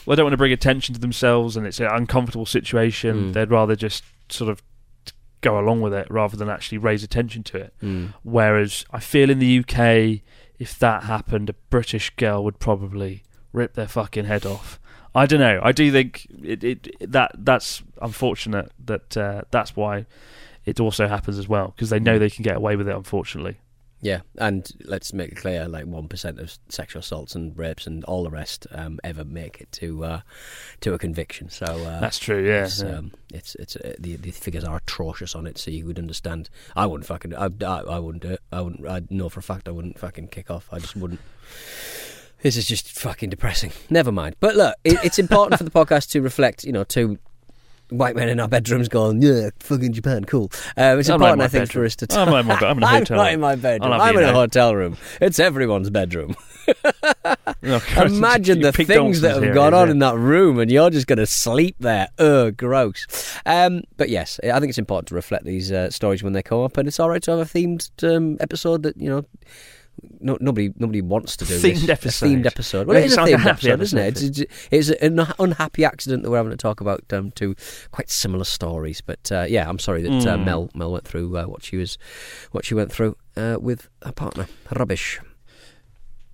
Well, 0.07 0.15
they 0.15 0.21
don't 0.21 0.27
want 0.27 0.35
to 0.35 0.39
bring 0.39 0.53
attention 0.53 0.95
to 0.95 1.01
themselves, 1.01 1.57
and 1.57 1.67
it's 1.67 1.79
an 1.79 1.87
uncomfortable 1.87 2.47
situation. 2.47 3.31
Mm. 3.31 3.33
They'd 3.35 3.51
rather 3.51 3.77
just 3.77 4.03
sort 4.31 4.51
of 4.51 4.63
go 5.43 5.59
along 5.59 5.83
with 5.83 5.93
it 5.93 6.07
rather 6.11 6.37
than 6.37 6.49
actually 6.49 6.79
raise 6.79 7.03
attention 7.05 7.43
to 7.43 7.59
it. 7.59 7.75
Mm. 7.83 8.15
Whereas 8.23 8.87
I 8.93 9.01
feel 9.01 9.31
in 9.31 9.41
the 9.41 9.59
UK, 9.59 10.23
if 10.59 10.79
that 10.79 11.05
happened, 11.05 11.51
a 11.51 11.55
British 11.71 12.11
girl 12.17 12.43
would 12.45 12.59
probably 12.59 13.23
rip 13.53 13.75
their 13.75 13.89
fucking 13.89 14.25
head 14.25 14.47
off. 14.47 14.81
I 15.15 15.27
don't 15.27 15.41
know. 15.41 15.61
I 15.63 15.73
do 15.73 15.91
think 15.91 16.27
it, 16.43 16.63
it 16.63 17.11
that 17.11 17.33
that's 17.39 17.83
unfortunate. 18.03 18.71
That 18.85 19.17
uh, 19.17 19.43
that's 19.51 19.75
why 19.75 20.07
it 20.67 20.79
also 20.79 21.09
happens 21.09 21.39
as 21.39 21.49
well 21.49 21.69
because 21.75 21.91
they 21.91 22.01
know 22.01 22.19
they 22.19 22.29
can 22.29 22.43
get 22.43 22.57
away 22.57 22.77
with 22.77 22.89
it. 22.89 22.95
Unfortunately, 22.95 23.57
Yeah, 24.03 24.21
and 24.37 24.71
let's 24.85 25.13
make 25.15 25.33
it 25.33 25.37
clear: 25.37 25.67
like 25.67 25.87
one 25.87 26.07
percent 26.07 26.39
of 26.39 26.57
sexual 26.69 27.01
assaults 27.01 27.35
and 27.35 27.57
rapes 27.59 27.87
and 27.87 28.05
all 28.05 28.25
the 28.25 28.31
rest 28.31 28.67
um, 28.73 29.01
ever 29.03 29.25
make 29.25 29.61
it 29.61 29.73
to 29.73 30.05
uh, 30.05 30.21
to 30.83 30.93
a 30.93 30.99
conviction. 30.99 31.49
So 31.49 31.65
uh, 31.65 31.99
that's 32.01 32.19
true. 32.19 32.47
Yeah, 32.47 32.65
It's, 32.65 32.83
yeah. 32.83 32.99
um, 32.99 33.13
it's 33.33 33.55
it's 33.55 33.75
uh, 33.77 33.95
the 33.99 34.17
the 34.17 34.33
figures 34.33 34.65
are 34.65 34.77
atrocious 34.77 35.35
on 35.35 35.47
it, 35.47 35.57
so 35.57 35.71
you 35.71 35.87
would 35.87 35.99
understand. 35.99 36.51
I 36.77 36.85
wouldn't 36.87 37.07
fucking 37.07 37.35
I, 37.35 37.47
I, 37.65 37.81
I 37.81 37.99
wouldn't 37.99 38.23
do 38.23 38.33
it. 38.33 38.41
I 38.53 38.61
wouldn't. 38.61 38.87
I 38.87 39.03
know 39.09 39.31
for 39.31 39.41
a 39.41 39.43
fact 39.43 39.67
I 39.67 39.71
wouldn't 39.73 39.99
fucking 39.99 40.29
kick 40.29 40.51
off. 40.51 40.69
I 40.71 40.79
just 40.79 40.95
wouldn't. 40.95 41.21
This 42.43 42.59
is 42.59 42.67
just 42.69 42.91
fucking 42.93 43.31
depressing. 43.31 43.73
Never 43.89 44.13
mind. 44.13 44.37
But 44.41 44.57
look, 44.57 44.75
it, 44.85 44.99
it's 45.03 45.19
important 45.19 45.57
for 45.59 45.65
the 45.65 45.71
podcast 45.71 46.11
to 46.11 46.21
reflect. 46.21 46.65
You 46.65 46.73
know, 46.73 46.85
two 46.85 47.19
white 47.91 48.17
men 48.17 48.29
in 48.29 48.41
our 48.41 48.49
bedrooms 48.49 48.89
going, 48.89 49.23
"Yeah, 49.23 49.51
fucking 49.61 49.93
Japan, 49.93 50.25
cool." 50.25 50.51
Um, 50.77 50.99
it's 50.99 51.09
I'm 51.09 51.17
important, 51.17 51.43
I 51.43 51.49
think, 51.49 51.69
bedroom. 51.69 51.83
for 51.83 51.87
us 51.87 51.97
to. 51.97 52.07
I'm 52.19 52.31
not 52.31 52.41
in 52.41 52.47
my 52.47 52.55
I'm 52.55 52.79
in 52.79 52.83
a 52.83 52.87
I'm 52.87 53.05
not 53.05 53.33
in 53.33 53.41
my 53.41 53.57
bedroom. 53.57 53.93
I'm 53.93 54.15
you 54.15 54.21
in 54.21 54.29
a 54.29 54.33
hotel 54.33 54.75
room. 54.75 54.97
It's 55.21 55.39
everyone's 55.39 55.91
bedroom. 55.91 56.37
Oh, 57.63 57.81
Christ, 57.81 58.15
Imagine 58.17 58.61
the 58.61 58.73
things 58.73 59.21
that 59.21 59.43
have 59.43 59.55
gone 59.55 59.75
on 59.75 59.89
in 59.89 59.99
that 60.01 60.17
room, 60.17 60.59
and 60.59 60.71
you're 60.71 60.91
just 60.91 61.07
going 61.07 61.19
to 61.19 61.27
sleep 61.27 61.77
there. 61.81 62.09
Ugh, 62.19 62.57
gross. 62.57 63.07
Um, 63.47 63.83
but 63.97 64.09
yes, 64.09 64.41
I 64.43 64.59
think 64.59 64.71
it's 64.71 64.79
important 64.79 65.09
to 65.09 65.15
reflect 65.15 65.45
these 65.45 65.73
uh, 65.73 65.91
stories 65.91 66.23
when 66.23 66.33
they 66.33 66.43
come 66.43 66.61
up, 66.61 66.77
and 66.77 66.89
it's 66.89 67.01
all 67.01 67.09
right 67.09 67.23
to 67.23 67.31
have 67.33 67.41
a 67.41 67.45
themed 67.45 67.89
um, 68.03 68.37
episode 68.41 68.83
that 68.83 68.97
you 68.97 69.09
know. 69.09 69.25
No, 70.21 70.37
nobody, 70.41 70.73
nobody 70.77 71.03
wants 71.03 71.37
to 71.39 71.45
do 71.45 71.55
Themed 71.55 71.81
this. 71.81 71.89
episode. 71.89 72.27
A 72.27 72.29
themed 72.31 72.47
episode. 72.47 72.87
Well, 72.87 72.97
it 72.97 73.05
is 73.07 73.15
a 73.15 73.21
themed 73.21 73.47
episode, 73.47 73.81
isn't 73.81 73.99
it? 73.99 74.23
It's, 74.23 74.43
it's, 74.71 74.89
an 75.03 75.21
unhappy 75.39 75.85
accident 75.85 76.23
that 76.23 76.31
we're 76.31 76.37
having 76.39 76.51
to 76.53 76.57
talk 76.57 76.81
about 76.81 77.05
um, 77.13 77.31
two 77.33 77.55
quite 77.93 78.11
similar 78.11 78.45
stories. 78.45 79.01
But 79.01 79.31
uh, 79.33 79.47
yeah, 79.49 79.69
I'm 79.69 79.79
sorry 79.79 80.03
that 80.03 80.27
uh, 80.27 80.37
Mm. 80.37 80.45
Mel 80.45 80.71
Mel 80.75 80.93
went 80.93 81.07
through 81.07 81.37
uh, 81.37 81.45
what 81.45 81.63
she 81.65 81.77
was, 81.77 81.97
what 82.53 82.65
she 82.65 82.75
went 82.75 82.91
through 82.93 83.17
uh, 83.37 83.57
with 83.61 83.89
her 84.05 84.13
partner. 84.13 84.47
Rubbish. 84.75 85.21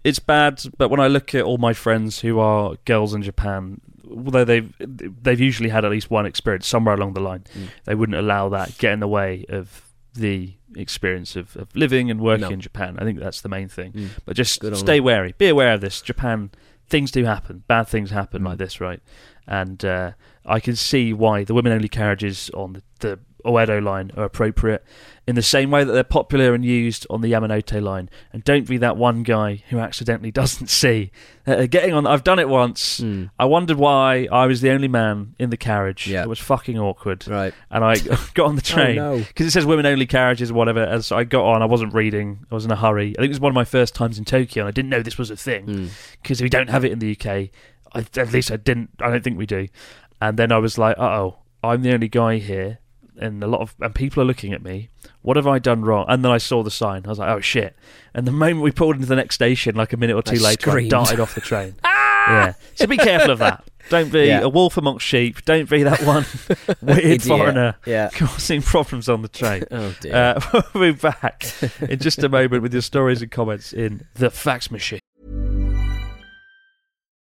it's 0.04 0.18
bad, 0.18 0.62
but 0.78 0.88
when 0.88 1.00
I 1.00 1.06
look 1.08 1.34
at 1.34 1.42
all 1.44 1.58
my 1.58 1.72
friends 1.72 2.20
who 2.20 2.38
are 2.40 2.74
girls 2.84 3.14
in 3.14 3.22
Japan, 3.22 3.80
although 4.10 4.44
they've 4.44 4.72
they've 4.78 5.40
usually 5.40 5.68
had 5.70 5.84
at 5.84 5.90
least 5.90 6.10
one 6.10 6.26
experience 6.26 6.66
somewhere 6.66 6.94
along 6.94 7.14
the 7.14 7.20
line, 7.20 7.44
Mm. 7.56 7.68
they 7.84 7.94
wouldn't 7.94 8.18
allow 8.18 8.48
that 8.50 8.76
get 8.78 8.92
in 8.92 9.00
the 9.00 9.08
way 9.08 9.44
of 9.48 9.82
the 10.14 10.54
experience 10.76 11.36
of, 11.36 11.56
of 11.56 11.74
living 11.74 12.10
and 12.10 12.20
working 12.20 12.48
No. 12.48 12.50
in 12.50 12.60
Japan. 12.60 12.96
I 12.98 13.04
think 13.04 13.18
that's 13.18 13.40
the 13.40 13.48
main 13.48 13.68
thing. 13.68 13.92
Mm. 13.92 14.08
But 14.24 14.36
just 14.36 14.60
Good 14.60 14.76
stay 14.76 15.00
wary, 15.00 15.34
be 15.38 15.48
aware 15.48 15.74
of 15.74 15.80
this. 15.80 16.00
Japan, 16.02 16.50
things 16.88 17.10
do 17.10 17.24
happen, 17.24 17.64
bad 17.66 17.88
things 17.88 18.10
happen 18.10 18.42
Mm. 18.42 18.46
like 18.46 18.58
this, 18.58 18.80
right? 18.80 19.00
And 19.46 19.84
uh, 19.84 20.12
I 20.46 20.60
can 20.60 20.76
see 20.76 21.12
why 21.12 21.44
the 21.44 21.54
women-only 21.54 21.88
carriages 21.88 22.50
on 22.54 22.74
the, 22.74 22.82
the 23.00 23.18
Oedo 23.44 23.82
line 23.82 24.10
are 24.16 24.24
appropriate 24.24 24.84
in 25.26 25.34
the 25.36 25.42
same 25.42 25.70
way 25.70 25.84
that 25.84 25.92
they're 25.92 26.02
popular 26.02 26.52
and 26.52 26.64
used 26.64 27.06
on 27.08 27.20
the 27.20 27.30
Yamanote 27.32 27.80
line. 27.80 28.10
And 28.32 28.42
don't 28.42 28.66
be 28.66 28.76
that 28.78 28.96
one 28.96 29.22
guy 29.22 29.62
who 29.68 29.78
accidentally 29.78 30.30
doesn't 30.32 30.66
see. 30.68 31.12
Uh, 31.46 31.66
getting 31.66 31.92
on, 31.94 32.06
I've 32.06 32.24
done 32.24 32.38
it 32.40 32.48
once. 32.48 33.00
Mm. 33.00 33.30
I 33.38 33.44
wondered 33.44 33.76
why 33.78 34.26
I 34.32 34.46
was 34.46 34.60
the 34.60 34.70
only 34.70 34.88
man 34.88 35.34
in 35.38 35.50
the 35.50 35.56
carriage. 35.56 36.06
Yeah. 36.08 36.22
It 36.22 36.28
was 36.28 36.38
fucking 36.40 36.78
awkward. 36.78 37.26
Right. 37.28 37.54
And 37.70 37.84
I 37.84 37.96
got 38.34 38.46
on 38.46 38.56
the 38.56 38.62
train 38.62 38.98
Oh, 38.98 39.16
no. 39.18 39.24
because 39.24 39.46
it 39.46 39.50
says 39.52 39.64
women 39.64 39.86
only 39.86 40.06
carriages 40.06 40.50
or 40.50 40.54
whatever. 40.54 40.82
As 40.82 41.12
I 41.12 41.22
got 41.24 41.44
on, 41.44 41.62
I 41.62 41.66
wasn't 41.66 41.94
reading. 41.94 42.44
I 42.50 42.54
was 42.54 42.64
in 42.64 42.70
a 42.72 42.76
hurry. 42.76 43.10
I 43.16 43.22
think 43.22 43.26
it 43.26 43.28
was 43.30 43.40
one 43.40 43.50
of 43.50 43.54
my 43.54 43.64
first 43.64 43.94
times 43.94 44.18
in 44.18 44.24
Tokyo, 44.24 44.64
and 44.64 44.68
I 44.68 44.72
didn't 44.72 44.88
know 44.90 45.02
this 45.02 45.18
was 45.18 45.30
a 45.30 45.36
thing 45.36 45.66
Mm. 45.66 45.88
because 46.22 46.42
we 46.42 46.48
don't 46.48 46.70
have 46.70 46.84
it 46.84 46.90
in 46.92 46.98
the 46.98 47.12
UK. 47.12 47.50
I, 47.94 48.06
at 48.20 48.32
least 48.32 48.50
I 48.50 48.56
didn't. 48.56 48.90
I 49.00 49.10
don't 49.10 49.22
think 49.22 49.38
we 49.38 49.46
do. 49.46 49.68
And 50.20 50.38
then 50.38 50.50
I 50.50 50.58
was 50.58 50.78
like, 50.78 50.96
"Uh 50.98 51.02
oh, 51.02 51.38
I'm 51.62 51.82
the 51.82 51.92
only 51.92 52.08
guy 52.08 52.38
here, 52.38 52.78
and 53.18 53.42
a 53.42 53.46
lot 53.46 53.60
of 53.60 53.74
and 53.80 53.94
people 53.94 54.22
are 54.22 54.26
looking 54.26 54.52
at 54.52 54.62
me. 54.62 54.88
What 55.22 55.36
have 55.36 55.46
I 55.46 55.58
done 55.58 55.82
wrong?" 55.84 56.06
And 56.08 56.24
then 56.24 56.32
I 56.32 56.38
saw 56.38 56.62
the 56.62 56.70
sign. 56.70 57.02
I 57.06 57.08
was 57.08 57.18
like, 57.18 57.30
"Oh 57.30 57.40
shit!" 57.40 57.76
And 58.14 58.26
the 58.26 58.32
moment 58.32 58.62
we 58.62 58.72
pulled 58.72 58.96
into 58.96 59.06
the 59.06 59.16
next 59.16 59.34
station, 59.36 59.74
like 59.74 59.92
a 59.92 59.96
minute 59.96 60.16
or 60.16 60.22
two 60.22 60.36
I 60.36 60.38
later, 60.50 60.70
screamed. 60.70 60.92
I 60.92 60.98
darted 60.98 61.20
off 61.20 61.34
the 61.34 61.40
train. 61.40 61.76
Yeah. 62.28 62.52
So 62.76 62.86
be 62.86 62.96
careful 62.96 63.32
of 63.32 63.40
that. 63.40 63.64
Don't 63.88 64.12
be 64.12 64.26
Yeah. 64.26 64.42
a 64.42 64.48
wolf 64.48 64.76
amongst 64.76 65.04
sheep. 65.04 65.44
Don't 65.44 65.68
be 65.68 65.82
that 65.82 66.00
one 66.04 66.24
weird 66.82 67.20
foreigner 67.20 67.74
Yeah. 67.84 68.10
causing 68.10 68.62
problems 68.62 69.08
on 69.08 69.22
the 69.22 69.28
train. 69.28 69.64
Oh 69.72 69.92
dear. 70.00 70.14
Uh, 70.46 70.62
we'll 70.72 70.92
be 70.92 70.96
back 71.00 71.52
in 71.80 71.98
just 71.98 72.22
a 72.22 72.28
moment 72.28 72.62
with 72.62 72.72
your 72.72 72.80
stories 72.82 73.22
and 73.22 73.30
comments 73.32 73.72
in 73.72 74.06
the 74.14 74.30
fax 74.30 74.70
machine. 74.70 75.00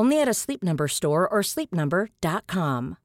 Only 0.00 0.18
at 0.18 0.28
a 0.28 0.32
Sleep 0.32 0.62
Number 0.62 0.88
store 0.88 1.28
or 1.28 1.42
sleepnumber.com. 1.42 2.96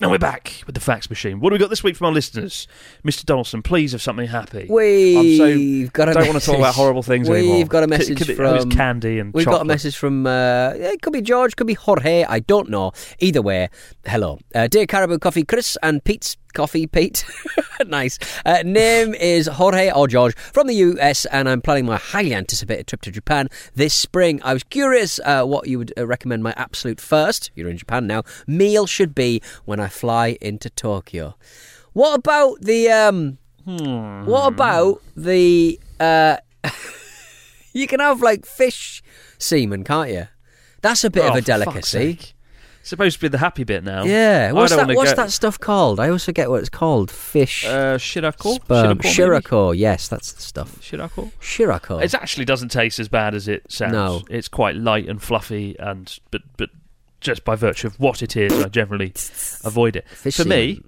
Now 0.00 0.10
we're 0.10 0.18
back 0.18 0.62
with 0.66 0.74
the 0.74 0.82
fax 0.82 1.08
machine. 1.08 1.40
What 1.40 1.48
do 1.48 1.54
we 1.54 1.58
got 1.58 1.70
this 1.70 1.82
week 1.82 1.96
from 1.96 2.08
our 2.08 2.12
listeners? 2.12 2.68
Mr. 3.06 3.24
Donaldson, 3.24 3.62
please 3.62 3.92
have 3.92 4.02
something 4.02 4.26
happy. 4.26 4.66
We've 4.68 5.90
got 5.94 6.10
a 6.10 6.12
don't 6.12 6.26
want 6.28 6.38
to 6.40 6.44
talk 6.44 6.58
about 6.58 6.74
horrible 6.74 7.02
things 7.02 7.26
We've 7.26 7.38
anymore. 7.38 7.64
got 7.68 7.84
a 7.84 7.86
message 7.86 8.18
could 8.18 8.28
it- 8.28 8.36
from 8.36 8.54
it's 8.56 8.66
candy 8.66 9.18
and 9.18 9.32
We've 9.32 9.46
got 9.46 9.62
a 9.62 9.64
message 9.64 9.96
from 9.96 10.26
uh, 10.26 10.72
it 10.74 11.00
could 11.00 11.14
be 11.14 11.22
George, 11.22 11.56
could 11.56 11.66
be 11.66 11.72
Jorge. 11.72 12.24
I 12.24 12.40
don't 12.40 12.68
know. 12.68 12.92
Either 13.20 13.40
way, 13.40 13.70
hello, 14.04 14.40
uh, 14.54 14.66
dear 14.66 14.84
Caribou 14.86 15.18
Coffee, 15.20 15.44
Chris 15.44 15.78
and 15.82 16.04
Pete's 16.04 16.36
Coffee, 16.54 16.86
Pete. 16.86 17.24
nice. 17.86 18.18
Uh, 18.46 18.62
name 18.64 19.12
is 19.14 19.46
Jorge 19.46 19.90
or 19.90 20.08
George 20.08 20.34
from 20.36 20.66
the 20.68 20.74
US, 20.74 21.26
and 21.26 21.48
I'm 21.48 21.60
planning 21.60 21.84
my 21.86 21.96
highly 21.96 22.34
anticipated 22.34 22.86
trip 22.86 23.02
to 23.02 23.10
Japan 23.10 23.48
this 23.74 23.92
spring. 23.92 24.40
I 24.42 24.52
was 24.54 24.62
curious 24.62 25.20
uh, 25.24 25.44
what 25.44 25.68
you 25.68 25.78
would 25.78 25.92
uh, 25.98 26.06
recommend 26.06 26.42
my 26.42 26.54
absolute 26.56 27.00
first. 27.00 27.50
You're 27.54 27.68
in 27.68 27.76
Japan 27.76 28.06
now. 28.06 28.22
Meal 28.46 28.86
should 28.86 29.14
be 29.14 29.42
when 29.64 29.80
I 29.80 29.88
fly 29.88 30.38
into 30.40 30.70
Tokyo. 30.70 31.36
What 31.92 32.14
about 32.18 32.60
the 32.60 32.88
um? 32.90 33.38
What 33.64 34.46
about 34.48 35.02
the 35.16 35.80
uh? 36.00 36.36
you 37.72 37.86
can 37.86 38.00
have 38.00 38.22
like 38.22 38.46
fish 38.46 39.02
semen, 39.38 39.84
can't 39.84 40.10
you? 40.10 40.28
That's 40.82 41.02
a 41.04 41.10
bit 41.10 41.24
Oh, 41.24 41.28
of 41.30 41.36
a 41.36 41.40
delicacy. 41.40 42.18
Supposed 42.88 43.16
to 43.16 43.20
be 43.22 43.28
the 43.28 43.38
happy 43.38 43.64
bit 43.64 43.82
now. 43.84 44.04
Yeah. 44.04 44.52
What's 44.52 44.74
that? 44.74 44.88
What's 44.88 45.12
go- 45.12 45.16
that 45.22 45.30
stuff 45.32 45.58
called? 45.58 46.00
I 46.00 46.06
always 46.06 46.24
forget 46.24 46.50
what 46.50 46.60
it's 46.60 46.68
called. 46.68 47.10
Fish. 47.10 47.64
Uh, 47.64 47.96
Shirako? 47.98 48.54
sperm. 48.56 48.98
Shirako. 48.98 49.40
Shirako. 49.42 49.76
Yes, 49.78 50.08
that's 50.08 50.32
the 50.32 50.42
stuff. 50.42 50.80
Shirako? 50.80 51.32
Shirako. 51.40 52.02
It 52.02 52.14
actually 52.14 52.44
doesn't 52.44 52.68
taste 52.70 52.98
as 52.98 53.08
bad 53.08 53.34
as 53.34 53.48
it 53.48 53.70
sounds. 53.70 53.92
No. 53.92 54.22
It's 54.30 54.48
quite 54.48 54.76
light 54.76 55.08
and 55.08 55.22
fluffy, 55.22 55.76
and 55.78 56.18
but 56.30 56.42
but 56.56 56.70
just 57.20 57.44
by 57.44 57.54
virtue 57.54 57.86
of 57.86 57.98
what 57.98 58.22
it 58.22 58.36
is, 58.36 58.52
I 58.62 58.68
generally 58.68 59.12
avoid 59.64 59.96
it. 59.96 60.06
Fish 60.08 60.36
For 60.36 60.44
me, 60.44 60.82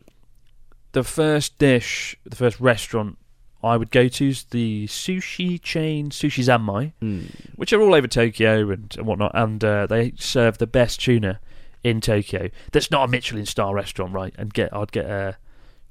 the 0.93 1.03
first 1.05 1.59
dish, 1.59 2.17
the 2.25 2.37
first 2.37 2.61
restaurant 2.61 3.19
I 3.65 3.77
would 3.77 3.91
go 3.91 4.07
to 4.07 4.29
is 4.29 4.45
the 4.45 4.87
sushi 4.87 5.61
chain 5.61 6.11
Sushi 6.11 6.45
Zanmai, 6.45 6.93
Hmm. 7.01 7.27
which 7.57 7.73
are 7.73 7.81
all 7.81 7.95
over 7.95 8.07
Tokyo 8.07 8.71
and, 8.71 8.95
and 8.97 9.07
whatnot, 9.07 9.33
and 9.35 9.65
uh, 9.65 9.87
they 9.87 10.13
serve 10.19 10.59
the 10.59 10.67
best 10.67 11.01
tuna 11.01 11.41
in 11.87 12.01
Tokyo. 12.01 12.51
That's 12.73 12.91
not 12.91 13.05
a 13.09 13.11
Michelin 13.11 13.47
star 13.47 13.75
restaurant, 13.75 14.13
right? 14.13 14.35
And 14.37 14.53
get 14.53 14.75
I'd 14.75 14.93
get 14.93 15.05
a 15.07 15.37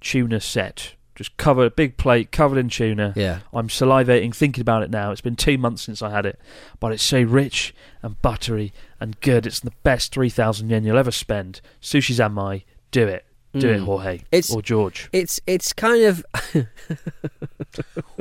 tuna 0.02 0.40
set, 0.42 0.96
just 1.16 1.36
cover 1.38 1.66
a 1.66 1.70
big 1.70 1.98
plate 1.98 2.32
covered 2.32 2.58
in 2.58 2.70
tuna. 2.70 3.14
Yeah. 3.16 3.40
I'm 3.54 3.70
salivating 3.70 4.36
thinking 4.36 4.62
about 4.62 4.84
it 4.84 4.92
now. 4.92 5.12
It's 5.12 5.22
been 5.22 5.36
two 5.38 5.58
months 5.58 5.82
since 5.84 6.02
I 6.02 6.10
had 6.10 6.26
it, 6.26 6.40
but 6.80 6.92
it's 6.92 7.04
so 7.04 7.22
rich 7.22 7.74
and 8.04 8.22
buttery 8.22 8.74
and 9.00 9.20
good. 9.22 9.46
It's 9.48 9.62
the 9.62 9.72
best 9.84 10.14
three 10.14 10.30
thousand 10.30 10.70
yen 10.70 10.84
you'll 10.84 10.98
ever 10.98 11.12
spend. 11.12 11.62
Sushi 11.82 12.14
Zanmai, 12.16 12.64
do 12.92 13.08
it, 13.08 13.26
do 13.54 13.70
it, 13.70 13.80
Mm. 13.82 13.86
Jorge 13.86 14.16
It's- 14.34 14.52
or 14.54 14.62
George. 14.62 15.08
It's 15.14 15.40
it's 15.48 15.72
kind 15.74 16.04
of. 16.04 16.26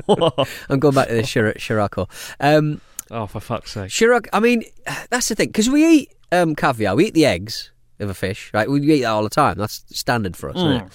I'm 0.69 0.79
going 0.79 0.95
back 0.95 1.09
to 1.09 1.15
the 1.15 1.25
Shir- 1.25 1.55
Shirako. 1.55 2.09
Um, 2.41 2.81
oh, 3.11 3.27
for 3.27 3.41
fuck's 3.41 3.73
sake! 3.73 3.91
Shirak. 3.91 4.27
I 4.33 4.41
mean, 4.41 4.65
that's 5.11 5.29
the 5.29 5.35
thing 5.35 5.49
because 5.49 5.69
we 5.71 5.85
eat 5.87 6.13
um, 6.33 6.55
caviar. 6.55 6.95
We 6.97 7.07
eat 7.07 7.15
the 7.15 7.27
eggs 7.27 7.71
of 8.01 8.11
a 8.11 8.15
fish, 8.15 8.51
right? 8.55 8.69
We 8.69 8.81
eat 8.93 9.01
that 9.03 9.11
all 9.11 9.23
the 9.23 9.31
time. 9.31 9.57
That's 9.59 9.85
standard 9.89 10.37
for 10.37 10.51
us, 10.51 10.57
isn't 10.57 10.69
Mm. 10.69 10.87
it? 10.87 10.93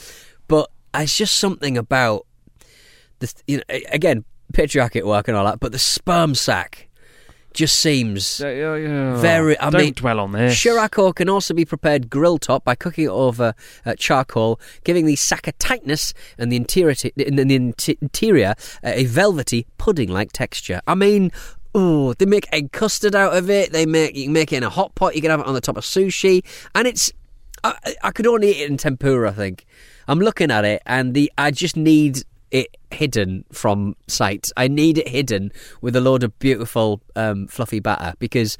But 0.47 0.69
it's 0.95 1.15
just 1.15 1.37
something 1.37 1.77
about 1.77 2.25
the 3.19 3.33
you 3.47 3.57
know 3.57 3.63
a- 3.69 3.83
again 3.91 4.25
patriarchy 4.53 4.97
at 4.97 5.05
work 5.05 5.27
and 5.27 5.37
all 5.37 5.45
that. 5.45 5.59
But 5.59 5.71
the 5.71 5.79
sperm 5.79 6.35
sac 6.35 6.87
just 7.53 7.79
seems 7.79 8.39
Yeah, 8.39 8.51
yeah, 8.51 8.75
yeah. 8.75 9.15
very. 9.17 9.57
I 9.59 9.69
Don't 9.71 9.81
mean, 9.81 9.93
dwell 9.93 10.19
on 10.19 10.31
this. 10.33 10.55
Shirako 10.55 11.13
can 11.15 11.29
also 11.29 11.53
be 11.53 11.65
prepared 11.65 12.09
grill 12.09 12.37
top 12.37 12.63
by 12.63 12.75
cooking 12.75 13.05
it 13.05 13.09
over 13.09 13.53
uh, 13.85 13.95
charcoal, 13.97 14.59
giving 14.83 15.05
the 15.05 15.15
sack 15.15 15.47
a 15.47 15.51
tightness 15.53 16.13
and 16.37 16.51
the 16.51 16.55
interior, 16.55 16.95
in 17.17 17.35
the 17.35 17.59
inti- 17.59 17.97
interior 18.01 18.53
uh, 18.83 18.91
a 18.93 19.05
velvety 19.05 19.65
pudding-like 19.79 20.31
texture. 20.31 20.79
I 20.87 20.93
mean, 20.95 21.31
oh, 21.75 22.13
they 22.13 22.25
make 22.25 22.47
egg 22.51 22.71
custard 22.71 23.15
out 23.15 23.35
of 23.35 23.49
it. 23.49 23.71
They 23.71 23.85
make 23.85 24.15
you 24.15 24.25
can 24.25 24.33
make 24.33 24.51
it 24.53 24.57
in 24.57 24.63
a 24.63 24.69
hot 24.69 24.95
pot. 24.95 25.15
You 25.15 25.21
can 25.21 25.31
have 25.31 25.39
it 25.39 25.45
on 25.45 25.53
the 25.53 25.61
top 25.61 25.77
of 25.77 25.83
sushi, 25.83 26.43
and 26.75 26.87
it's. 26.87 27.11
I, 27.61 27.75
I 28.03 28.11
could 28.11 28.25
only 28.25 28.51
eat 28.51 28.61
it 28.61 28.69
in 28.69 28.77
tempura. 28.77 29.29
I 29.29 29.33
think. 29.33 29.65
I'm 30.07 30.19
looking 30.19 30.49
at 30.49 30.65
it, 30.65 30.81
and 30.85 31.13
the 31.13 31.31
I 31.37 31.51
just 31.51 31.75
need 31.75 32.23
it 32.51 32.77
hidden 32.91 33.45
from 33.51 33.95
sight. 34.07 34.49
I 34.57 34.67
need 34.67 34.97
it 34.97 35.07
hidden 35.07 35.51
with 35.81 35.95
a 35.95 36.01
load 36.01 36.23
of 36.23 36.37
beautiful, 36.39 37.01
um, 37.15 37.47
fluffy 37.47 37.79
batter 37.79 38.13
because 38.19 38.57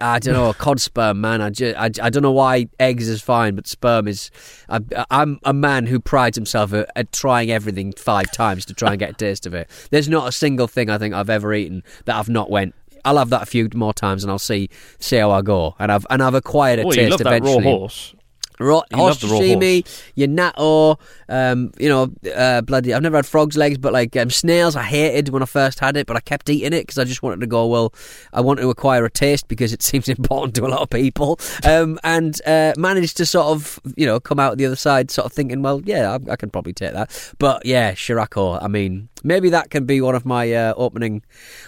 I, 0.00 0.14
I 0.14 0.18
don't 0.20 0.34
know 0.34 0.52
cod 0.52 0.80
sperm, 0.80 1.20
man. 1.20 1.40
I, 1.40 1.50
ju- 1.50 1.74
I, 1.76 1.86
I 1.86 2.10
don't 2.10 2.22
know 2.22 2.30
why 2.32 2.68
eggs 2.78 3.08
is 3.08 3.20
fine, 3.20 3.56
but 3.56 3.66
sperm 3.66 4.06
is. 4.06 4.30
I, 4.68 4.80
I'm 5.10 5.40
a 5.44 5.52
man 5.52 5.86
who 5.86 5.98
prides 6.00 6.36
himself 6.36 6.72
at, 6.72 6.88
at 6.94 7.12
trying 7.12 7.50
everything 7.50 7.92
five 7.92 8.30
times 8.30 8.64
to 8.66 8.74
try 8.74 8.90
and 8.90 8.98
get 8.98 9.10
a 9.10 9.14
taste 9.14 9.46
of 9.46 9.54
it. 9.54 9.68
There's 9.90 10.08
not 10.08 10.28
a 10.28 10.32
single 10.32 10.68
thing 10.68 10.88
I 10.90 10.98
think 10.98 11.14
I've 11.14 11.30
ever 11.30 11.52
eaten 11.52 11.82
that 12.04 12.16
I've 12.16 12.28
not 12.28 12.50
went. 12.50 12.74
I'll 13.04 13.18
have 13.18 13.30
that 13.30 13.42
a 13.42 13.46
few 13.46 13.68
more 13.74 13.92
times, 13.92 14.24
and 14.24 14.30
I'll 14.30 14.38
see 14.38 14.70
see 14.98 15.16
how 15.16 15.30
I 15.30 15.42
go. 15.42 15.74
And 15.78 15.92
I've 15.92 16.06
and 16.08 16.22
I've 16.22 16.34
acquired 16.34 16.78
a 16.78 16.82
Oh, 16.86 16.90
taste 16.90 17.00
you 17.02 17.08
love 17.10 17.18
that 17.24 17.42
raw 17.42 17.54
horse. 17.64 18.14
Raw, 18.60 18.82
You 18.90 18.96
horse 18.96 19.22
love 19.22 19.30
the 19.30 19.34
raw 19.34 19.40
sashimi, 19.40 20.02
your 20.14 20.28
natto, 20.28 21.00
um, 21.28 21.72
you 21.78 21.88
know, 21.88 22.12
uh, 22.34 22.60
bloody. 22.60 22.94
I've 22.94 23.02
never 23.02 23.16
had 23.16 23.26
frog's 23.26 23.56
legs, 23.56 23.78
but 23.78 23.92
like 23.92 24.16
um, 24.16 24.30
snails, 24.30 24.76
I 24.76 24.84
hated 24.84 25.30
when 25.30 25.42
I 25.42 25.46
first 25.46 25.80
had 25.80 25.96
it, 25.96 26.06
but 26.06 26.16
I 26.16 26.20
kept 26.20 26.48
eating 26.48 26.72
it 26.72 26.82
because 26.82 26.98
I 26.98 27.04
just 27.04 27.22
wanted 27.22 27.40
to 27.40 27.46
go. 27.46 27.66
Well, 27.66 27.92
I 28.32 28.40
want 28.40 28.60
to 28.60 28.70
acquire 28.70 29.04
a 29.04 29.10
taste 29.10 29.48
because 29.48 29.72
it 29.72 29.82
seems 29.90 30.08
important 30.08 30.54
to 30.56 30.66
a 30.66 30.68
lot 30.68 30.82
of 30.82 30.90
people, 30.90 31.38
um, 31.64 31.98
and 32.04 32.40
uh, 32.46 32.74
managed 32.76 33.16
to 33.16 33.26
sort 33.26 33.46
of, 33.46 33.80
you 33.96 34.06
know, 34.06 34.20
come 34.20 34.38
out 34.38 34.56
the 34.56 34.66
other 34.66 34.76
side, 34.76 35.10
sort 35.10 35.26
of 35.26 35.32
thinking, 35.32 35.62
well, 35.62 35.80
yeah, 35.84 36.12
I, 36.12 36.32
I 36.32 36.36
can 36.36 36.50
probably 36.50 36.72
take 36.72 36.92
that. 36.92 37.34
But 37.38 37.66
yeah, 37.66 37.92
Shirako. 37.92 38.62
I 38.62 38.68
mean, 38.68 39.08
maybe 39.24 39.50
that 39.50 39.70
can 39.70 39.84
be 39.84 40.00
one 40.00 40.14
of 40.14 40.24
my 40.24 40.52
uh, 40.52 40.74
opening 40.76 41.22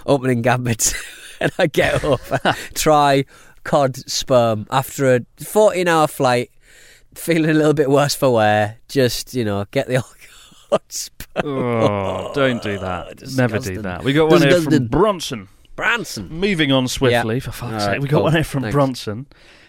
opening 0.07 0.43
gambits, 0.43 0.95
and 1.41 1.51
I 1.59 1.67
get 1.67 2.05
up, 2.05 2.21
try 2.75 3.25
cod 3.65 3.97
sperm 4.09 4.69
after 4.71 5.17
a 5.17 5.21
fourteen 5.43 5.89
hour 5.89 6.07
flight 6.07 6.53
feeling 7.17 7.51
a 7.51 7.55
little 7.55 7.75
bit 7.75 7.91
worse 7.91 8.15
for 8.15 8.31
wear, 8.33 8.79
just 8.89 9.35
you 9.35 9.45
know, 9.45 9.65
get 9.71 9.89
the 9.89 9.97
old. 10.73 10.83
Oh, 11.37 12.33
don't 12.35 12.63
do 12.63 12.79
that. 12.79 13.23
Never 13.37 13.59
do 13.59 13.83
that. 13.83 14.05
We 14.05 14.13
got 14.13 14.31
one 14.31 14.43
here 14.43 14.61
from 14.61 14.87
Bronson. 14.89 15.49
Bronson. 15.77 16.29
Moving 16.31 16.73
on 16.73 16.89
swiftly, 16.89 17.37
Yeah. 17.37 17.41
for 17.41 17.53
fuck's 17.53 17.85
sake. 17.85 17.93
right, 17.93 18.01
We 18.03 18.09
got 18.09 18.17
cool. 18.19 18.25
one 18.25 18.33
here 18.35 18.45
from 18.45 18.63
Thanks. 18.63 18.75
Bronson. 18.75 19.27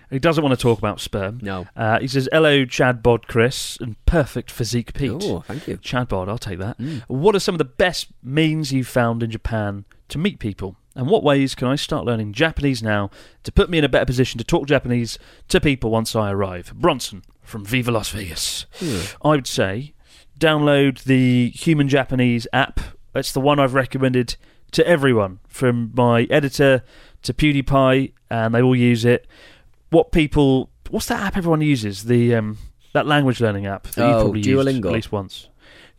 He 0.10 0.20
doesn't 0.20 0.42
want 0.42 0.58
to 0.58 0.62
talk 0.62 0.80
about 0.80 1.02
sperm. 1.02 1.40
No. 1.42 1.68
Uh, 1.76 2.00
he 2.00 2.08
says, 2.08 2.30
"Hello, 2.32 2.64
Chad 2.64 3.04
Bod, 3.04 3.28
Chris, 3.28 3.78
and 3.82 3.98
perfect 4.06 4.50
physique, 4.50 4.94
Pete." 4.94 5.12
Oh, 5.22 5.42
thank 5.42 5.68
you. 5.68 5.76
Chad 5.78 6.08
Bod, 6.08 6.30
I'll 6.30 6.38
take 6.38 6.60
that. 6.60 6.78
Mm. 6.80 7.02
What 7.10 7.36
are 7.36 7.40
some 7.40 7.56
of 7.56 7.60
the 7.60 7.66
best 7.66 8.08
means 8.24 8.72
you've 8.72 8.88
found 8.88 9.22
in 9.22 9.32
Japan 9.32 9.84
to 10.08 10.18
meet 10.18 10.40
people? 10.40 10.78
And 10.96 11.08
what 11.08 11.24
ways 11.24 11.54
can 11.56 11.68
I 11.68 11.76
start 11.76 12.06
learning 12.06 12.32
Japanese 12.34 12.82
now 12.82 13.12
to 13.44 13.52
put 13.52 13.70
me 13.70 13.78
in 13.80 13.84
a 13.84 13.90
better 13.90 14.06
position 14.06 14.38
to 14.38 14.46
talk 14.46 14.66
Japanese 14.66 15.20
to 15.50 15.60
people 15.60 15.92
once 15.92 16.16
I 16.16 16.32
arrive? 16.32 16.72
Bronson 16.74 17.22
from 17.48 17.66
Viva 17.66 17.92
Las 17.92 18.10
Vegas. 18.10 18.66
I 19.24 19.30
would 19.30 19.48
say 19.48 19.94
download 20.40 21.04
the 21.04 21.50
Human 21.52 21.88
Japanese 21.88 22.48
app. 22.54 22.80
That's 23.14 23.32
the 23.32 23.40
one 23.40 23.60
I've 23.60 23.74
recommended 23.74 24.36
to 24.72 24.86
everyone, 24.88 25.40
from 25.48 25.92
my 25.96 26.24
editor 26.30 26.84
to 27.24 27.34
PewDiePie, 27.34 28.14
and 28.30 28.54
they 28.54 28.62
all 28.62 28.76
use 28.76 29.06
it. 29.06 29.26
What 29.90 30.12
people? 30.12 30.70
What's 30.90 31.08
that 31.08 31.22
app 31.22 31.38
everyone 31.38 31.62
uses? 31.62 32.04
The 32.06 32.36
um, 32.36 32.58
that 32.94 33.08
language 33.08 33.42
learning 33.42 33.66
app 33.66 33.84
that 33.88 33.98
you 34.08 34.14
Oh, 34.14 34.22
probably 34.24 34.42
used 34.42 34.50
Duolingo. 34.68 34.86
at 34.88 34.92
least 34.94 35.12
once. 35.12 35.48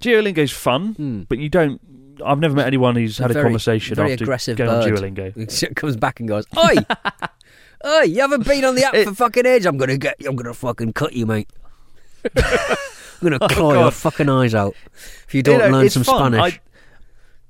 Duolingo's 0.01 0.53
fun, 0.53 0.95
Hmm. 0.95 1.23
but 1.23 1.39
you 1.39 1.49
don't. 1.49 1.81
I've 2.25 2.39
never 2.39 2.55
met 2.55 2.67
anyone 2.67 2.95
who's 2.97 3.19
had 3.19 3.31
a 3.31 3.35
Very- 3.35 3.45
conversation 3.45 3.95
very 3.95 4.13
after 4.13 4.25
aggressive 4.25 4.57
going 4.57 4.71
on. 4.71 4.83
Duolingo. 4.89 5.63
It 5.63 5.75
comes 5.77 5.97
back 5.97 6.21
and 6.21 6.29
goes, 6.29 6.45
"Oi, 6.57 6.75
oi, 7.87 8.03
you 8.03 8.21
haven't 8.21 8.47
been 8.47 8.65
on 8.65 8.75
the 8.75 8.85
app 8.85 8.95
for 8.95 9.15
fucking 9.15 9.47
age. 9.47 9.67
I'm 9.67 9.77
gonna 9.77 9.99
get, 9.99 10.17
I'm 10.27 10.37
gonna 10.37 10.55
fucking 10.55 10.93
cut 10.93 11.13
you, 11.13 11.27
mate. 11.27 11.49
I'm 12.37 12.39
gonna 13.23 13.39
claw 13.49 13.73
your 13.73 13.81
Oh, 13.81 13.85
God. 13.85 13.95
fucking 13.95 14.29
eyes 14.29 14.55
out 14.55 14.75
if 15.27 15.35
you 15.35 15.43
don't 15.43 15.59
know, 15.59 15.69
learn 15.71 15.85
it's 15.87 15.95
some 15.95 16.05
fun. 16.05 16.33
Spanish." 16.33 16.55
I- 16.55 16.61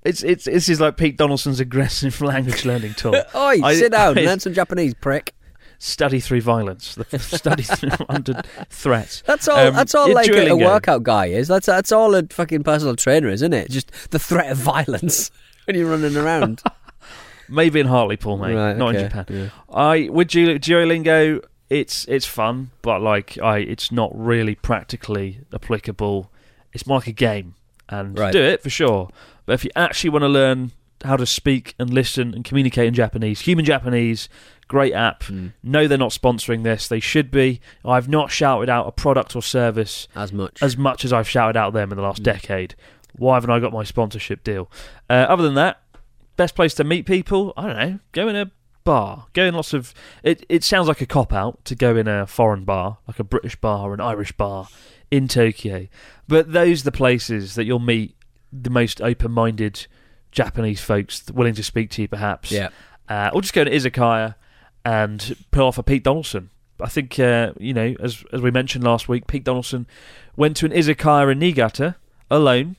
it's 0.04 0.22
it's 0.22 0.44
this 0.44 0.68
is 0.68 0.80
like 0.80 0.96
Pete 0.96 1.16
Donaldson's 1.16 1.58
aggressive 1.60 2.20
language 2.22 2.64
learning 2.64 2.94
tool. 2.94 3.14
Oi, 3.34 3.60
I- 3.62 3.74
sit 3.74 3.92
down, 3.92 4.16
I- 4.18 4.22
learn 4.22 4.40
some 4.40 4.54
Japanese, 4.54 4.94
prick. 4.94 5.34
Study 5.80 6.18
through 6.18 6.40
violence. 6.40 6.98
Study 7.18 7.62
through 7.62 7.90
under 8.08 8.42
threat. 8.68 9.22
That's 9.26 9.46
all. 9.46 9.58
Um, 9.58 9.74
that's 9.74 9.94
all 9.94 10.12
like 10.12 10.28
a, 10.28 10.48
a 10.48 10.56
workout 10.56 11.04
guy 11.04 11.26
is. 11.26 11.46
That's 11.46 11.66
that's 11.66 11.92
all 11.92 12.16
a 12.16 12.24
fucking 12.24 12.64
personal 12.64 12.96
trainer, 12.96 13.28
isn't 13.28 13.52
it? 13.52 13.70
Just 13.70 13.92
the 14.10 14.18
threat 14.18 14.50
of 14.50 14.58
violence 14.58 15.30
when 15.66 15.76
you're 15.76 15.88
running 15.88 16.16
around. 16.16 16.62
Maybe 17.48 17.80
in 17.80 17.86
Hartlepool, 17.86 18.36
mate, 18.38 18.54
Right, 18.54 18.76
not 18.76 18.94
in 18.94 19.08
Japan. 19.08 19.24
yeah. 19.28 19.48
I 19.72 20.08
with 20.10 20.28
Duo- 20.28 20.58
Duolingo, 20.58 21.42
it's 21.70 22.04
it's 22.06 22.26
fun, 22.26 22.70
but 22.82 23.00
like 23.02 23.38
I, 23.42 23.58
it's 23.58 23.90
not 23.92 24.10
really 24.14 24.54
practically 24.54 25.40
applicable. 25.52 26.30
It's 26.72 26.86
more 26.86 26.98
like 26.98 27.06
a 27.08 27.12
game, 27.12 27.54
and 27.88 28.18
Right. 28.18 28.32
do 28.32 28.40
it 28.42 28.62
for 28.62 28.70
sure. 28.70 29.08
But 29.46 29.54
if 29.54 29.64
you 29.64 29.70
actually 29.76 30.10
want 30.10 30.22
to 30.22 30.28
learn 30.28 30.72
how 31.04 31.16
to 31.16 31.24
speak 31.26 31.74
and 31.78 31.90
listen 31.90 32.34
and 32.34 32.44
communicate 32.44 32.86
in 32.88 32.94
Japanese, 32.94 33.40
human 33.42 33.64
Japanese, 33.64 34.28
great 34.66 34.92
app. 34.92 35.22
Hmm. 35.24 35.48
No, 35.62 35.86
they're 35.86 35.96
not 35.96 36.10
sponsoring 36.10 36.64
this. 36.64 36.88
They 36.88 37.00
should 37.00 37.30
be. 37.30 37.60
I've 37.84 38.08
not 38.08 38.30
shouted 38.32 38.68
out 38.68 38.86
a 38.88 38.92
product 38.92 39.36
or 39.36 39.42
service 39.42 40.08
As 40.16 40.32
much. 40.32 40.62
as 40.62 40.76
much 40.76 41.04
as 41.04 41.12
I've 41.12 41.28
shouted 41.28 41.56
out 41.56 41.72
them 41.72 41.92
in 41.92 41.96
the 41.96 42.02
last 42.02 42.22
decade. 42.22 42.74
Why 43.16 43.34
haven't 43.34 43.50
I 43.50 43.58
got 43.60 43.72
my 43.72 43.84
sponsorship 43.84 44.42
deal? 44.44 44.70
Uh, 45.08 45.26
other 45.28 45.42
than 45.44 45.54
that, 45.54 45.80
best 46.38 46.54
place 46.54 46.72
to 46.74 46.84
meet 46.84 47.04
people, 47.04 47.52
I 47.56 47.66
don't 47.66 47.76
know, 47.76 47.98
go 48.12 48.28
in 48.28 48.36
a 48.36 48.50
bar. 48.84 49.26
Go 49.34 49.44
in 49.44 49.54
lots 49.54 49.74
of. 49.74 49.92
It, 50.22 50.46
it 50.48 50.64
sounds 50.64 50.88
like 50.88 51.02
a 51.02 51.06
cop 51.06 51.34
out 51.34 51.62
to 51.66 51.74
go 51.74 51.94
in 51.94 52.08
a 52.08 52.26
foreign 52.26 52.64
bar, 52.64 52.96
like 53.06 53.18
a 53.18 53.24
British 53.24 53.56
bar 53.56 53.90
or 53.90 53.92
an 53.94 54.00
Irish 54.00 54.32
bar 54.32 54.68
in 55.10 55.28
Tokyo. 55.28 55.88
But 56.26 56.54
those 56.54 56.80
are 56.80 56.84
the 56.84 56.92
places 56.92 57.54
that 57.56 57.66
you'll 57.66 57.80
meet 57.80 58.16
the 58.50 58.70
most 58.70 59.02
open 59.02 59.32
minded 59.32 59.86
Japanese 60.32 60.80
folks 60.80 61.30
willing 61.30 61.54
to 61.54 61.62
speak 61.62 61.90
to 61.90 62.02
you, 62.02 62.08
perhaps. 62.08 62.50
Yeah. 62.50 62.70
Uh, 63.10 63.30
or 63.34 63.42
just 63.42 63.52
go 63.52 63.62
to 63.64 63.70
Izakaya 63.70 64.36
and 64.86 65.36
pull 65.50 65.66
off 65.66 65.76
a 65.76 65.82
Pete 65.82 66.04
Donaldson. 66.04 66.48
I 66.80 66.88
think, 66.88 67.18
uh, 67.18 67.52
you 67.58 67.74
know, 67.74 67.94
as 68.00 68.24
as 68.32 68.40
we 68.40 68.50
mentioned 68.50 68.84
last 68.84 69.06
week, 69.06 69.26
Pete 69.26 69.44
Donaldson 69.44 69.86
went 70.34 70.56
to 70.58 70.66
an 70.66 70.72
Izakaya 70.72 71.30
in 71.30 71.40
Niigata 71.40 71.96
alone 72.30 72.76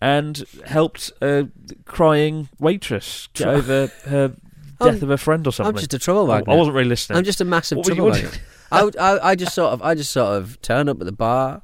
and 0.00 0.44
helped 0.66 1.12
a 1.20 1.48
crying 1.84 2.48
waitress 2.58 3.28
get 3.34 3.48
over 3.48 3.88
her 4.06 4.28
death 4.80 4.80
I'm- 4.80 5.02
of 5.02 5.10
a 5.10 5.18
friend 5.18 5.46
or 5.46 5.52
something. 5.52 5.74
I'm 5.74 5.78
just 5.78 5.94
a 5.94 5.98
troublemaker. 5.98 6.50
I 6.50 6.54
wasn't 6.54 6.74
really 6.76 6.88
listening. 6.88 7.18
I'm 7.18 7.24
just 7.24 7.40
a 7.40 7.44
massive 7.44 7.78
What 7.78 7.86
troublemaker. 7.86 8.30
I, 8.72 8.84
would- 8.84 8.96
I, 8.96 9.30
I 9.30 9.34
just 9.34 9.54
sort 9.54 9.72
of, 9.72 9.82
I 9.82 9.94
just 9.94 10.10
sort 10.12 10.36
of 10.36 10.60
turn 10.62 10.88
up 10.88 11.00
at 11.00 11.04
the 11.06 11.12
bar, 11.12 11.62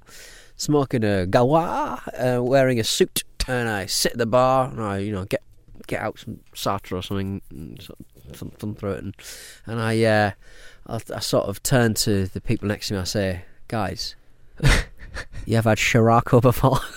smoking 0.56 1.02
a 1.04 1.26
gawa, 1.26 2.00
uh, 2.38 2.42
wearing 2.42 2.78
a 2.80 2.84
suit, 2.84 3.24
and 3.48 3.68
I 3.68 3.86
sit 3.86 4.12
at 4.12 4.18
the 4.18 4.26
bar 4.26 4.68
and 4.68 4.80
I, 4.82 4.98
you 4.98 5.12
know, 5.12 5.24
get 5.24 5.42
get 5.86 6.02
out 6.02 6.18
some 6.18 6.40
Sartre 6.52 6.96
or 6.98 7.02
something, 7.02 7.40
and 7.50 7.80
sort 7.80 7.98
of 8.28 8.36
thumb, 8.36 8.50
thumb 8.58 8.74
through 8.74 8.92
it, 8.92 9.04
and, 9.04 9.14
and 9.66 9.80
I, 9.80 10.02
uh, 10.02 10.30
I, 10.88 10.98
I 11.14 11.20
sort 11.20 11.46
of 11.46 11.62
turn 11.62 11.94
to 11.94 12.26
the 12.26 12.40
people 12.40 12.66
next 12.68 12.88
to 12.88 12.94
me. 12.94 13.00
I 13.00 13.04
say, 13.04 13.42
guys, 13.68 14.16
you 15.46 15.56
ever 15.56 15.68
had 15.70 15.78
Shirako 15.78 16.42
before? 16.42 16.80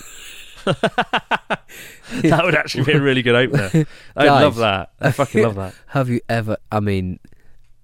that 2.22 2.42
would 2.44 2.56
actually 2.56 2.84
be 2.86 2.94
a 2.94 3.02
really 3.02 3.22
good 3.22 3.36
opener. 3.36 3.70
I 4.16 4.26
Guys. 4.26 4.44
love 4.44 4.56
that. 4.58 4.92
I 5.00 5.12
fucking 5.12 5.44
love 5.44 5.56
that. 5.56 5.74
Have 5.88 6.10
you 6.10 6.22
ever? 6.30 6.58
I 6.72 6.80
mean, 6.80 7.20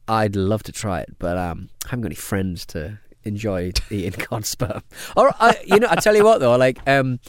I'd 0.07 0.35
love 0.35 0.63
to 0.63 0.71
try 0.71 1.01
it, 1.01 1.15
but 1.19 1.37
um, 1.37 1.69
I 1.85 1.89
haven't 1.89 2.01
got 2.01 2.07
any 2.07 2.15
friends 2.15 2.65
to 2.67 2.99
enjoy 3.23 3.71
eating 3.89 4.11
cod 4.11 4.45
sperm. 4.45 4.81
Or 5.17 5.33
I, 5.39 5.57
you 5.65 5.79
know, 5.79 5.87
I 5.89 5.95
tell 5.95 6.15
you 6.15 6.23
what 6.23 6.39
though, 6.39 6.55
like 6.55 6.79
um, 6.87 7.19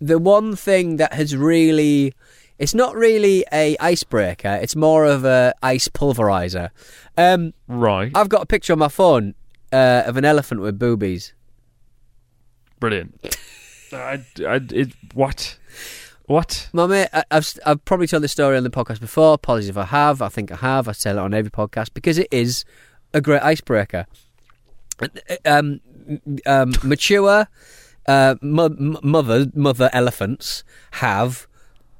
the 0.00 0.18
one 0.18 0.56
thing 0.56 0.96
that 0.96 1.12
has 1.12 1.36
really, 1.36 2.12
it's 2.58 2.74
not 2.74 2.94
really 2.96 3.44
a 3.52 3.76
icebreaker. 3.78 4.58
It's 4.60 4.74
more 4.76 5.04
of 5.04 5.24
a 5.24 5.54
ice 5.62 5.88
pulverizer. 5.88 6.70
Um, 7.16 7.54
Right. 7.68 8.10
I've 8.14 8.28
got 8.28 8.42
a 8.42 8.46
picture 8.46 8.72
on 8.72 8.78
my 8.80 8.88
phone 8.88 9.34
uh, 9.72 10.02
of 10.06 10.16
an 10.16 10.24
elephant 10.24 10.60
with 10.60 10.78
boobies. 10.78 11.32
Brilliant. 12.80 13.36
I, 13.94 14.24
I, 14.46 14.60
it, 14.70 14.92
what? 15.14 15.58
What? 16.26 16.68
My 16.72 16.86
mate, 16.86 17.08
I, 17.12 17.24
I've 17.30 17.52
I've 17.66 17.84
probably 17.84 18.06
told 18.06 18.22
this 18.22 18.32
story 18.32 18.56
on 18.56 18.64
the 18.64 18.70
podcast 18.70 19.00
before. 19.00 19.34
Apologies 19.34 19.68
if 19.68 19.76
I 19.76 19.84
have. 19.84 20.22
I 20.22 20.28
think 20.28 20.50
I 20.52 20.56
have. 20.56 20.88
I 20.88 20.92
tell 20.92 21.18
it 21.18 21.20
on 21.20 21.34
every 21.34 21.50
podcast 21.50 21.88
because 21.94 22.18
it 22.18 22.28
is 22.30 22.64
a 23.12 23.20
great 23.20 23.42
icebreaker. 23.42 24.06
Um, 25.44 25.80
um, 26.46 26.72
mature 26.82 27.48
uh, 28.06 28.34
mo- 28.42 28.64
m- 28.66 28.98
mother 29.02 29.46
mother 29.54 29.90
elephants 29.92 30.64
have 30.92 31.46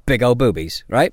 big 0.07 0.23
old 0.23 0.39
boobies, 0.39 0.85
right? 0.89 1.13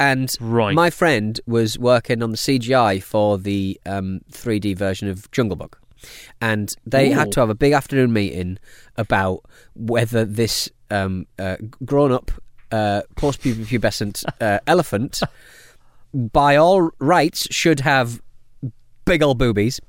And 0.00 0.32
Right. 0.40 0.74
my 0.74 0.90
friend 0.90 1.40
was 1.46 1.76
working 1.78 2.22
on 2.22 2.30
the 2.30 2.36
CGI 2.36 3.02
for 3.02 3.36
the 3.36 3.80
um, 3.84 4.20
3D 4.30 4.76
version 4.76 5.08
of 5.08 5.28
Jungle 5.32 5.56
Book, 5.56 5.80
and 6.40 6.74
they 6.86 7.10
had 7.10 7.32
to 7.32 7.40
have 7.40 7.50
a 7.50 7.54
big 7.54 7.72
afternoon 7.72 8.12
meeting 8.12 8.58
about 8.96 9.44
whether 9.74 10.24
this 10.24 10.70
um, 10.90 11.26
uh, 11.38 11.56
grown-up 11.84 12.30
uh, 12.70 13.02
post-pubescent 13.16 14.24
uh, 14.40 14.58
elephant, 14.66 15.20
by 16.12 16.56
all 16.56 16.90
rights, 16.98 17.46
should 17.50 17.80
have 17.80 18.20
big 19.04 19.22
old 19.22 19.38
boobies 19.38 19.80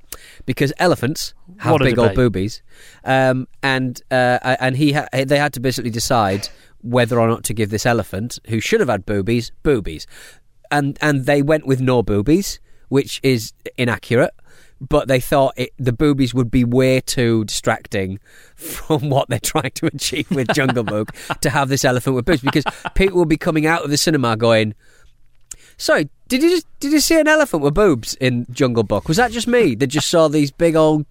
because 0.45 0.71
elephants 0.77 1.33
have 1.57 1.73
big 1.79 1.99
old 1.99 2.15
boobies, 2.15 2.61
um, 3.03 3.47
and 3.61 4.01
uh, 4.11 4.39
and 4.59 4.77
he 4.77 4.93
ha- 4.93 5.07
they 5.13 5.37
had 5.37 5.53
to 5.53 5.59
basically 5.59 5.91
decide 5.91 6.47
whether 6.81 7.19
or 7.19 7.27
not 7.27 7.43
to 7.43 7.53
give 7.53 7.69
this 7.69 7.85
elephant, 7.85 8.39
who 8.47 8.59
should 8.59 8.79
have 8.79 8.89
had 8.89 9.05
boobies, 9.05 9.51
boobies, 9.63 10.07
and 10.71 10.97
and 11.01 11.25
they 11.25 11.41
went 11.41 11.65
with 11.65 11.81
no 11.81 12.01
boobies, 12.01 12.59
which 12.87 13.19
is 13.23 13.53
inaccurate. 13.77 14.33
But 14.81 15.07
they 15.07 15.19
thought 15.19 15.53
it, 15.57 15.71
the 15.77 15.91
boobies 15.91 16.33
would 16.33 16.49
be 16.49 16.63
way 16.63 17.01
too 17.01 17.43
distracting 17.45 18.19
from 18.55 19.09
what 19.09 19.27
they're 19.29 19.39
trying 19.39 19.71
to 19.71 19.87
achieve 19.87 20.29
with 20.31 20.53
Jungle 20.53 20.83
Book 20.83 21.11
to 21.41 21.49
have 21.49 21.69
this 21.69 21.83
elephant 21.83 22.15
with 22.15 22.25
boobs 22.25 22.41
because 22.41 22.63
people 22.95 23.17
will 23.17 23.25
be 23.25 23.37
coming 23.37 23.65
out 23.65 23.83
of 23.83 23.89
the 23.89 23.97
cinema 23.97 24.37
going, 24.37 24.73
Sorry, 25.77 26.09
did 26.27 26.43
you 26.43 26.49
just 26.49 26.67
did 26.79 26.91
you 26.91 26.99
see 26.99 27.19
an 27.19 27.27
elephant 27.27 27.63
with 27.63 27.73
boobs 27.73 28.13
in 28.15 28.45
Jungle 28.51 28.83
Book? 28.83 29.07
Was 29.07 29.17
that 29.17 29.31
just 29.31 29.47
me 29.47 29.75
that 29.75 29.87
just 29.87 30.09
saw 30.09 30.27
these 30.27 30.51
big 30.51 30.75
old 30.75 31.05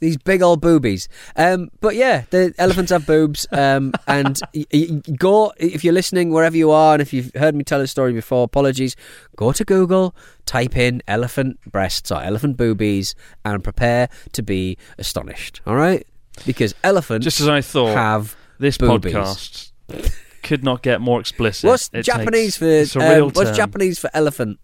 These 0.00 0.16
big 0.16 0.42
old 0.42 0.60
boobies. 0.60 1.08
Um, 1.36 1.70
but 1.80 1.94
yeah, 1.96 2.24
the 2.30 2.54
elephants 2.58 2.92
have 2.92 3.04
boobs. 3.06 3.46
Um, 3.50 3.92
and 4.06 4.38
y- 4.54 4.64
y- 4.72 5.00
go 5.16 5.52
if 5.56 5.82
you're 5.84 5.92
listening 5.92 6.30
wherever 6.30 6.56
you 6.56 6.70
are, 6.70 6.94
and 6.94 7.02
if 7.02 7.12
you've 7.12 7.32
heard 7.34 7.54
me 7.54 7.64
tell 7.64 7.80
this 7.80 7.90
story 7.90 8.12
before, 8.12 8.44
apologies. 8.44 8.94
Go 9.36 9.52
to 9.52 9.64
Google, 9.64 10.14
type 10.46 10.76
in 10.76 11.02
elephant 11.08 11.58
breasts 11.70 12.10
or 12.12 12.22
elephant 12.22 12.56
boobies, 12.56 13.14
and 13.44 13.62
prepare 13.64 14.08
to 14.32 14.42
be 14.42 14.76
astonished. 14.98 15.60
All 15.66 15.74
right, 15.76 16.06
because 16.46 16.74
elephants 16.84 17.24
Just 17.24 17.40
as 17.40 17.48
I 17.48 17.60
thought, 17.60 17.94
have 17.96 18.36
this 18.58 18.78
boobies. 18.78 19.12
podcast 19.14 19.72
could 20.44 20.62
not 20.64 20.82
get 20.82 21.00
more 21.00 21.18
explicit. 21.20 21.66
What's 21.68 21.90
It 21.92 22.02
Japanese 22.02 22.56
takes- 22.56 22.58
for 22.58 22.64
it's 22.66 22.96
a 22.96 23.00
real 23.00 23.26
um, 23.26 23.32
what's 23.32 23.50
term. 23.50 23.56
Japanese 23.56 23.98
for 23.98 24.10
elephant? 24.14 24.58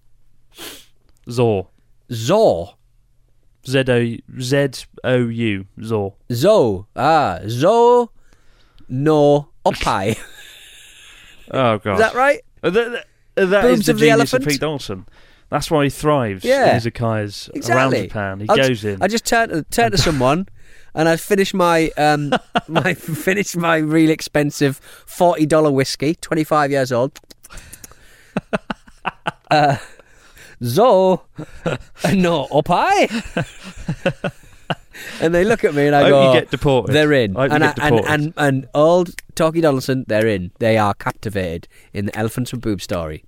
Zor. 1.31 1.69
Zor. 2.13 2.77
Z 3.67 3.85
O 3.89 4.17
Z 4.41 4.69
O 5.05 5.17
U. 5.29 5.67
Zor. 5.83 6.15
Zo. 6.33 6.87
Ah, 6.97 7.41
zo. 7.47 8.11
No. 8.89 9.49
Opai. 9.65 10.19
Oh 11.51 11.77
god. 11.79 11.95
Is 11.95 11.99
that 12.01 12.15
right? 12.15 12.41
Uh, 12.63 12.71
that, 12.71 12.91
that- 13.37 13.51
that 13.51 13.63
Boobs 13.63 13.81
is 13.81 13.87
the 13.87 13.93
of 13.93 13.99
the 13.99 14.07
genius 14.07 14.33
of? 14.33 14.45
Pete 14.47 14.61
Dawson. 14.61 15.07
That's 15.51 15.71
why 15.71 15.85
he 15.85 15.91
thrives 15.91 16.43
Yeah. 16.45 16.75
in 16.75 16.81
izakayas 16.81 17.51
Exactly. 17.55 17.99
around 17.99 18.09
Japan. 18.09 18.41
He 18.41 18.49
I'll 18.49 18.57
goes 18.57 18.81
ju- 18.81 18.89
in. 18.91 19.03
I 19.03 19.09
just 19.09 19.27
turn 19.27 19.49
to, 19.51 19.63
turn 19.65 19.91
to 19.91 19.99
someone, 20.09 20.47
and 20.95 21.07
I 21.09 21.17
finish 21.17 21.53
my 21.53 21.91
um 21.99 22.33
my 22.69 22.95
finish 22.95 23.55
my 23.57 23.77
real 23.77 24.11
expensive 24.11 24.79
forty 25.05 25.45
dollar 25.47 25.71
whiskey, 25.71 26.15
twenty 26.15 26.45
five 26.45 26.71
years 26.71 26.91
old. 26.93 27.21
uh, 29.51 29.77
zo, 30.65 31.23
no 32.15 32.47
opai. 32.51 34.33
and 35.21 35.35
they 35.35 35.45
look 35.45 35.65
at 35.65 35.75
me 35.75 35.87
and 35.87 35.97
I, 35.97 36.01
I 36.01 36.03
hope 36.03 36.11
go, 36.11 36.33
you 36.33 36.41
get 36.41 36.51
deported. 36.51 36.93
They're 36.93 37.13
in, 37.13 37.37
I 37.37 37.43
hope 37.43 37.51
you 37.51 37.55
and, 37.55 37.65
get 37.65 37.83
I, 37.83 37.91
deported. 37.91 38.13
and 38.13 38.35
and 38.37 38.69
old 38.75 39.11
Talkie 39.35 39.61
Donaldson, 39.61 40.05
they're 40.09 40.27
in. 40.27 40.53
They 40.59 40.79
are 40.79 40.95
captivated 40.95 41.69
in 41.93 42.07
the 42.07 42.17
elephants 42.17 42.53
and 42.53 42.63
boob 42.63 42.81
story. 42.81 43.25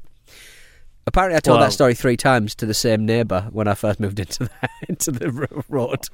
Apparently, 1.07 1.37
I 1.37 1.41
told 1.41 1.61
that 1.61 1.73
story 1.73 1.95
three 1.95 2.17
times 2.17 2.55
to 2.57 2.67
the 2.67 2.75
same 2.75 3.07
neighbour 3.07 3.49
when 3.53 3.69
I 3.69 3.75
first 3.75 4.01
moved 4.01 4.19
into 4.19 4.45
the 4.45 4.51
into 4.89 5.13
the 5.13 5.63
road. 5.69 6.09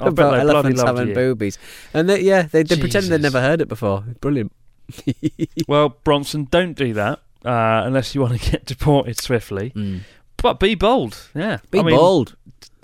I 0.00 0.08
about 0.08 0.32
they 0.32 0.40
elephants 0.40 0.82
having 0.82 1.08
you. 1.08 1.14
boobies, 1.14 1.58
and 1.94 2.08
they, 2.08 2.20
yeah, 2.20 2.42
they, 2.42 2.62
they 2.62 2.76
pretended 2.76 3.10
they'd 3.10 3.22
never 3.22 3.40
heard 3.40 3.60
it 3.60 3.68
before. 3.68 4.04
Brilliant. 4.20 4.52
Well, 5.68 5.90
Bronson, 6.02 6.48
don't 6.50 6.76
do 6.76 6.92
that 6.94 7.20
uh, 7.44 7.82
unless 7.84 8.14
you 8.14 8.20
want 8.20 8.40
to 8.40 8.50
get 8.52 8.64
deported 8.66 9.18
swiftly. 9.18 9.72
But 10.36 10.58
be 10.60 10.74
bold. 10.74 11.28
Yeah. 11.34 11.56
Mm. 11.58 11.70
Be 11.70 11.78
I 11.80 11.82
mean, 11.82 11.96
bold. 11.96 12.36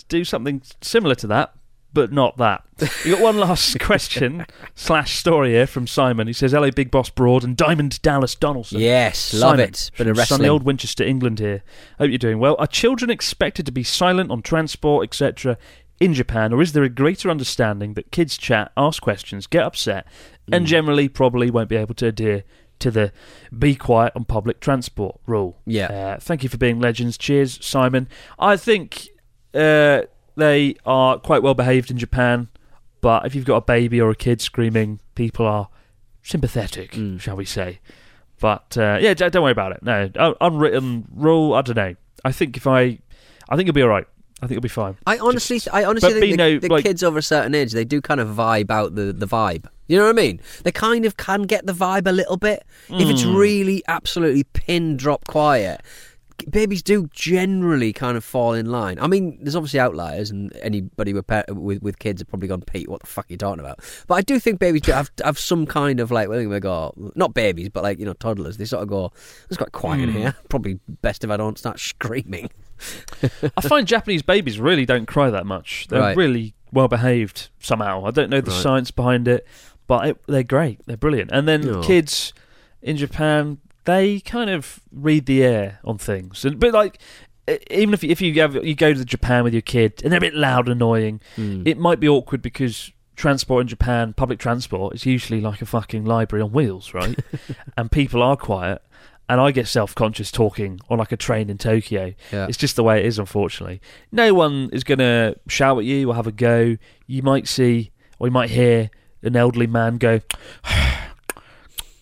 Do 0.09 0.23
something 0.23 0.61
similar 0.81 1.15
to 1.15 1.27
that, 1.27 1.53
but 1.93 2.11
not 2.13 2.37
that. 2.37 2.63
you 3.03 3.13
got 3.13 3.21
one 3.21 3.37
last 3.37 3.77
question 3.79 4.45
slash 4.75 5.15
story 5.17 5.51
here 5.51 5.67
from 5.67 5.85
Simon. 5.87 6.27
He 6.27 6.33
says, 6.33 6.51
"Hello, 6.51 6.69
Big 6.71 6.91
Boss 6.91 7.09
Broad 7.09 7.43
and 7.43 7.57
Diamond 7.57 8.01
Dallas 8.01 8.35
Donaldson." 8.35 8.79
Yes, 8.79 9.33
love 9.33 9.53
Simon 9.53 9.69
it. 9.69 9.91
Bit 9.97 10.07
of 10.07 10.17
wrestling. 10.17 10.37
sunny 10.37 10.49
old 10.49 10.63
Winchester, 10.63 11.03
England. 11.03 11.39
Here. 11.39 11.63
Hope 11.97 12.09
you're 12.09 12.17
doing 12.19 12.39
well. 12.39 12.55
Are 12.59 12.67
children 12.67 13.09
expected 13.09 13.65
to 13.65 13.71
be 13.71 13.83
silent 13.83 14.31
on 14.31 14.41
transport, 14.43 15.03
etc., 15.05 15.57
in 15.99 16.13
Japan, 16.13 16.53
or 16.53 16.61
is 16.61 16.73
there 16.73 16.83
a 16.83 16.89
greater 16.89 17.29
understanding 17.29 17.95
that 17.95 18.11
kids 18.11 18.37
chat, 18.37 18.71
ask 18.77 19.01
questions, 19.01 19.47
get 19.47 19.63
upset, 19.63 20.05
and 20.51 20.63
Mm. 20.65 20.69
generally 20.69 21.09
probably 21.09 21.49
won't 21.49 21.69
be 21.69 21.75
able 21.75 21.95
to 21.95 22.05
adhere 22.07 22.43
to 22.79 22.91
the 22.91 23.11
"be 23.57 23.75
quiet 23.75 24.13
on 24.15 24.25
public 24.25 24.59
transport" 24.59 25.19
rule? 25.25 25.57
Yeah. 25.65 25.87
Uh, 25.87 26.19
thank 26.19 26.43
you 26.43 26.49
for 26.49 26.57
being 26.57 26.79
legends. 26.79 27.17
Cheers, 27.17 27.63
Simon. 27.65 28.07
I 28.39 28.57
think 28.57 29.07
uh, 29.53 30.01
they 30.35 30.75
are 30.85 31.17
quite 31.19 31.41
well 31.43 31.53
behaved 31.53 31.89
in 31.91 31.97
Japan, 31.97 32.47
but 33.01 33.25
if 33.25 33.33
you've 33.35 33.45
got 33.45 33.57
a 33.57 33.61
baby 33.61 33.99
or 34.01 34.09
a 34.09 34.15
kid 34.15 34.41
screaming, 34.41 34.99
people 35.15 35.45
are 35.45 35.69
sympathetic, 36.23 36.91
Mm. 36.91 37.19
shall 37.19 37.35
we 37.35 37.45
say? 37.45 37.79
But 38.39 38.77
uh, 38.77 38.97
yeah, 39.01 39.13
don't 39.15 39.41
worry 39.41 39.51
about 39.51 39.71
it. 39.71 39.81
No, 39.81 40.35
unwritten 40.41 41.07
rule. 41.15 41.53
I 41.53 41.61
don't 41.61 41.75
know. 41.75 41.95
I 42.23 42.31
think 42.31 42.55
if 42.57 42.67
I, 42.67 42.99
I 43.49 43.55
think 43.55 43.65
you'll 43.67 43.73
be 43.73 43.81
all 43.81 43.87
right. 43.89 44.05
I 44.39 44.45
think 44.45 44.51
you'll 44.51 44.61
be 44.61 44.67
fine. 44.69 44.95
I 45.07 45.17
honestly, 45.17 45.59
I 45.73 45.83
honestly 45.85 46.11
think 46.13 46.31
the, 46.33 46.37
no, 46.37 46.59
the 46.59 46.67
like- 46.67 46.83
kids 46.83 47.01
over 47.01 47.17
a 47.17 47.23
certain 47.23 47.55
age, 47.55 47.71
they 47.71 47.85
do 47.85 47.99
kind 48.01 48.19
of 48.19 48.27
vibe 48.27 48.69
out 48.69 48.93
the, 48.93 49.11
the 49.11 49.25
vibe. 49.25 49.65
You 49.87 49.97
know 49.97 50.03
what 50.05 50.09
I 50.17 50.21
mean? 50.21 50.41
They 50.63 50.71
kind 50.71 51.05
of 51.05 51.17
can 51.17 51.43
get 51.43 51.65
the 51.65 51.73
vibe 51.73 52.07
a 52.07 52.11
little 52.11 52.37
bit. 52.37 52.63
If 52.89 53.09
it's 53.09 53.23
Mm. 53.23 53.35
really 53.37 53.83
absolutely 53.87 54.43
pin 54.43 54.97
drop 54.97 55.25
quiet, 55.27 55.81
babies 56.51 56.83
do 56.83 57.07
generally 57.13 57.91
kind 57.93 58.15
of 58.15 58.23
fall 58.23 58.53
in 58.53 58.67
line. 58.67 58.99
I 58.99 59.07
mean, 59.07 59.39
there's 59.41 59.55
obviously 59.55 59.79
outliers, 59.79 60.29
and 60.29 60.55
anybody 60.61 61.11
with 61.13 61.25
with, 61.49 61.81
with 61.81 61.97
kids 61.99 62.21
have 62.21 62.27
probably 62.27 62.47
gone, 62.47 62.61
Pete, 62.61 62.87
what 62.89 63.01
the 63.01 63.07
fuck 63.07 63.25
are 63.25 63.33
you 63.33 63.37
talking 63.37 63.59
about? 63.59 63.79
But 64.07 64.15
I 64.15 64.21
do 64.21 64.37
think 64.39 64.59
babies 64.59 64.81
do 64.81 64.91
have, 64.91 65.09
have 65.23 65.39
some 65.39 65.65
kind 65.65 65.99
of 65.99 66.11
like, 66.11 66.29
well, 66.29 66.47
they 66.47 66.59
go, 66.59 66.93
not 67.15 67.33
babies, 67.33 67.69
but 67.69 67.81
like, 67.83 67.97
you 67.97 68.05
know, 68.05 68.13
toddlers. 68.13 68.57
They 68.57 68.65
sort 68.65 68.83
of 68.83 68.89
go, 68.89 69.11
it's 69.49 69.57
quite 69.57 69.71
quiet 69.71 70.01
in 70.03 70.09
Mm. 70.09 70.13
here. 70.13 70.35
Probably 70.49 70.79
best 71.01 71.23
if 71.23 71.29
I 71.31 71.37
don't 71.37 71.57
start 71.57 71.79
screaming. 71.79 72.49
I 73.57 73.61
find 73.61 73.87
Japanese 73.87 74.21
babies 74.21 74.59
really 74.59 74.85
don't 74.85 75.07
cry 75.07 75.29
that 75.31 75.45
much. 75.47 75.87
They're 75.89 75.99
Right. 76.01 76.15
really 76.17 76.53
well 76.71 76.87
behaved 76.87 77.49
somehow. 77.59 78.05
I 78.05 78.11
don't 78.11 78.29
know 78.29 78.41
the 78.41 78.51
Right. 78.51 78.61
science 78.61 78.91
behind 78.91 79.27
it, 79.27 79.47
but 79.87 80.07
it, 80.09 80.17
they're 80.27 80.43
great. 80.43 80.81
They're 80.85 80.97
brilliant. 80.97 81.31
And 81.31 81.47
then 81.47 81.67
Oh. 81.67 81.81
kids 81.81 82.33
in 82.81 82.97
Japan, 82.97 83.57
they 83.85 84.19
kind 84.19 84.49
of 84.49 84.81
read 84.91 85.25
the 85.25 85.43
air 85.43 85.79
on 85.83 85.97
things. 85.97 86.43
And 86.45 86.59
but 86.59 86.73
like 86.73 86.99
e- 87.49 87.57
even 87.71 87.93
if 87.93 88.03
if 88.03 88.21
you 88.21 88.33
have, 88.41 88.55
you 88.65 88.75
go 88.75 88.93
to 88.93 89.05
Japan 89.05 89.43
with 89.43 89.53
your 89.53 89.61
kid 89.61 90.01
and 90.03 90.11
they're 90.11 90.17
a 90.17 90.21
bit 90.21 90.35
loud, 90.35 90.67
and 90.67 90.73
annoying, 90.81 91.21
Mm. 91.37 91.67
it 91.67 91.77
might 91.77 91.99
be 91.99 92.07
awkward 92.07 92.41
because 92.41 92.91
transport 93.15 93.61
in 93.61 93.67
Japan, 93.67 94.13
public 94.13 94.37
transport, 94.39 94.93
is 94.93 95.05
usually 95.05 95.41
like 95.41 95.61
a 95.61 95.65
fucking 95.65 96.05
library 96.05 96.43
on 96.43 96.51
wheels, 96.51 96.93
right? 96.93 97.17
and 97.77 97.91
people 97.91 98.21
are 98.21 98.37
quiet. 98.37 98.81
And 99.29 99.41
I 99.41 99.51
get 99.51 99.67
self 99.67 99.93
conscious 99.93 100.31
talking 100.31 100.79
on 100.89 100.99
like 100.99 101.11
a 101.11 101.17
train 101.17 101.49
in 101.49 101.57
Tokyo. 101.57 102.13
Yeah. 102.31 102.47
It's 102.47 102.57
just 102.57 102.77
the 102.77 102.83
way 102.83 102.99
it 103.01 103.05
is, 103.05 103.19
unfortunately. 103.19 103.81
No 104.09 104.33
one 104.33 104.69
is 104.71 104.85
going 104.85 104.99
to 104.99 105.35
shout 105.49 105.77
at 105.79 105.83
you 105.83 106.09
or 106.09 106.15
have 106.15 106.27
a 106.27 106.31
go. 106.31 106.77
You 107.07 107.23
might 107.23 107.45
see 107.47 107.91
or 108.19 108.27
you 108.27 108.31
might 108.31 108.49
hear 108.51 108.89
an 109.27 109.35
elderly 109.35 109.67
man 109.67 109.97
go, 109.97 110.21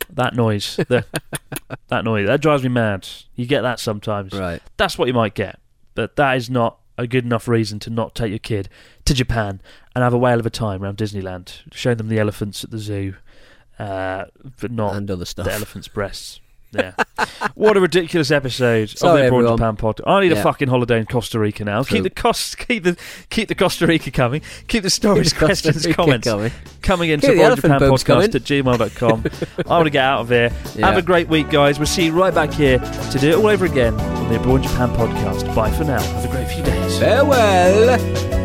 that 0.10 0.36
noise, 0.36 0.78
the, 0.78 1.06
that 1.90 2.04
noise, 2.06 2.28
that 2.28 2.42
drives 2.42 2.64
me 2.64 2.70
mad. 2.70 3.08
You 3.36 3.46
get 3.46 3.62
that 3.62 3.80
sometimes. 3.80 4.34
Right. 4.34 4.62
That's 4.78 4.98
what 4.98 5.08
you 5.08 5.14
might 5.14 5.34
get. 5.34 5.60
But 5.94 6.16
that 6.16 6.38
is 6.38 6.50
not 6.50 6.80
a 6.98 7.08
good 7.08 7.26
enough 7.26 7.48
reason 7.48 7.80
to 7.80 7.90
not 7.90 8.16
take 8.16 8.30
your 8.30 8.40
kid 8.40 8.70
to 9.06 9.14
Japan 9.14 9.62
and 9.94 10.04
have 10.04 10.14
a 10.14 10.18
whale 10.18 10.40
of 10.40 10.46
a 10.46 10.50
time 10.50 10.84
around 10.84 10.98
Disneyland, 10.98 11.62
show 11.74 11.94
them 11.94 12.08
the 12.08 12.20
elephants 12.20 12.64
at 12.64 12.72
the 12.72 12.78
zoo, 12.78 13.16
uh, 13.80 14.26
but 14.62 14.72
not 14.72 14.96
And 14.96 15.10
other 15.12 15.26
stuff. 15.26 15.46
the 15.46 15.54
elephant's 15.54 15.88
breasts. 15.90 16.40
Yeah. 16.76 16.94
what 17.56 17.78
a 17.78 17.80
ridiculous 17.80 18.32
episode 18.32 18.90
Sorry, 18.90 19.26
of 19.26 19.32
the 19.32 19.38
Abroad. 19.38 19.58
Japan 19.58 19.76
pod. 19.78 20.02
I 20.06 20.22
need 20.22 20.32
a 20.32 20.42
fucking 20.42 20.68
holiday 20.68 21.00
in 21.00 21.06
Costa 21.06 21.40
Rica 21.40 21.64
now. 21.64 21.84
True. 21.84 21.98
Keep 21.98 22.04
the 22.04 22.10
cost, 22.10 22.58
keep 22.58 22.84
the 22.84 22.98
keep 23.30 23.48
the 23.48 23.56
Costa 23.56 23.88
Rica 23.88 24.12
coming. 24.12 24.42
Keep 24.68 24.84
the 24.84 24.90
stories, 24.90 25.32
Keep 25.34 25.40
questions, 25.40 25.88
comments 25.96 26.28
coming. 26.28 26.52
coming 26.82 27.10
into 27.10 27.28
the 27.28 27.34
Abroad 27.42 27.56
Japan 27.56 27.80
podcast 27.80 28.06
coming. 28.06 28.26
at 28.26 28.42
gmail.com. 28.42 29.26
I 29.66 29.70
want 29.70 29.86
to 29.86 29.90
get 29.92 30.04
out 30.04 30.22
of 30.22 30.30
here. 30.30 30.52
Yeah. 30.76 30.88
Have 30.88 30.98
a 30.98 31.02
great 31.02 31.28
week, 31.30 31.50
guys. 31.50 31.80
We'll 31.80 31.86
see 31.88 32.06
you 32.06 32.12
right 32.14 32.34
back 32.34 32.52
here 32.52 32.80
to 32.80 33.18
do 33.20 33.30
it 33.32 33.36
all 33.36 33.48
over 33.48 33.66
again 33.66 33.94
on 33.96 34.30
the 34.30 34.40
Abroad 34.40 34.64
Japan 34.64 34.90
podcast. 34.90 35.54
Bye 35.56 35.72
for 35.72 35.84
now. 35.84 36.02
Have 36.02 36.26
a 36.26 36.28
great 36.30 36.48
few 36.50 36.64
days. 36.64 37.00
Farewell. 37.00 38.44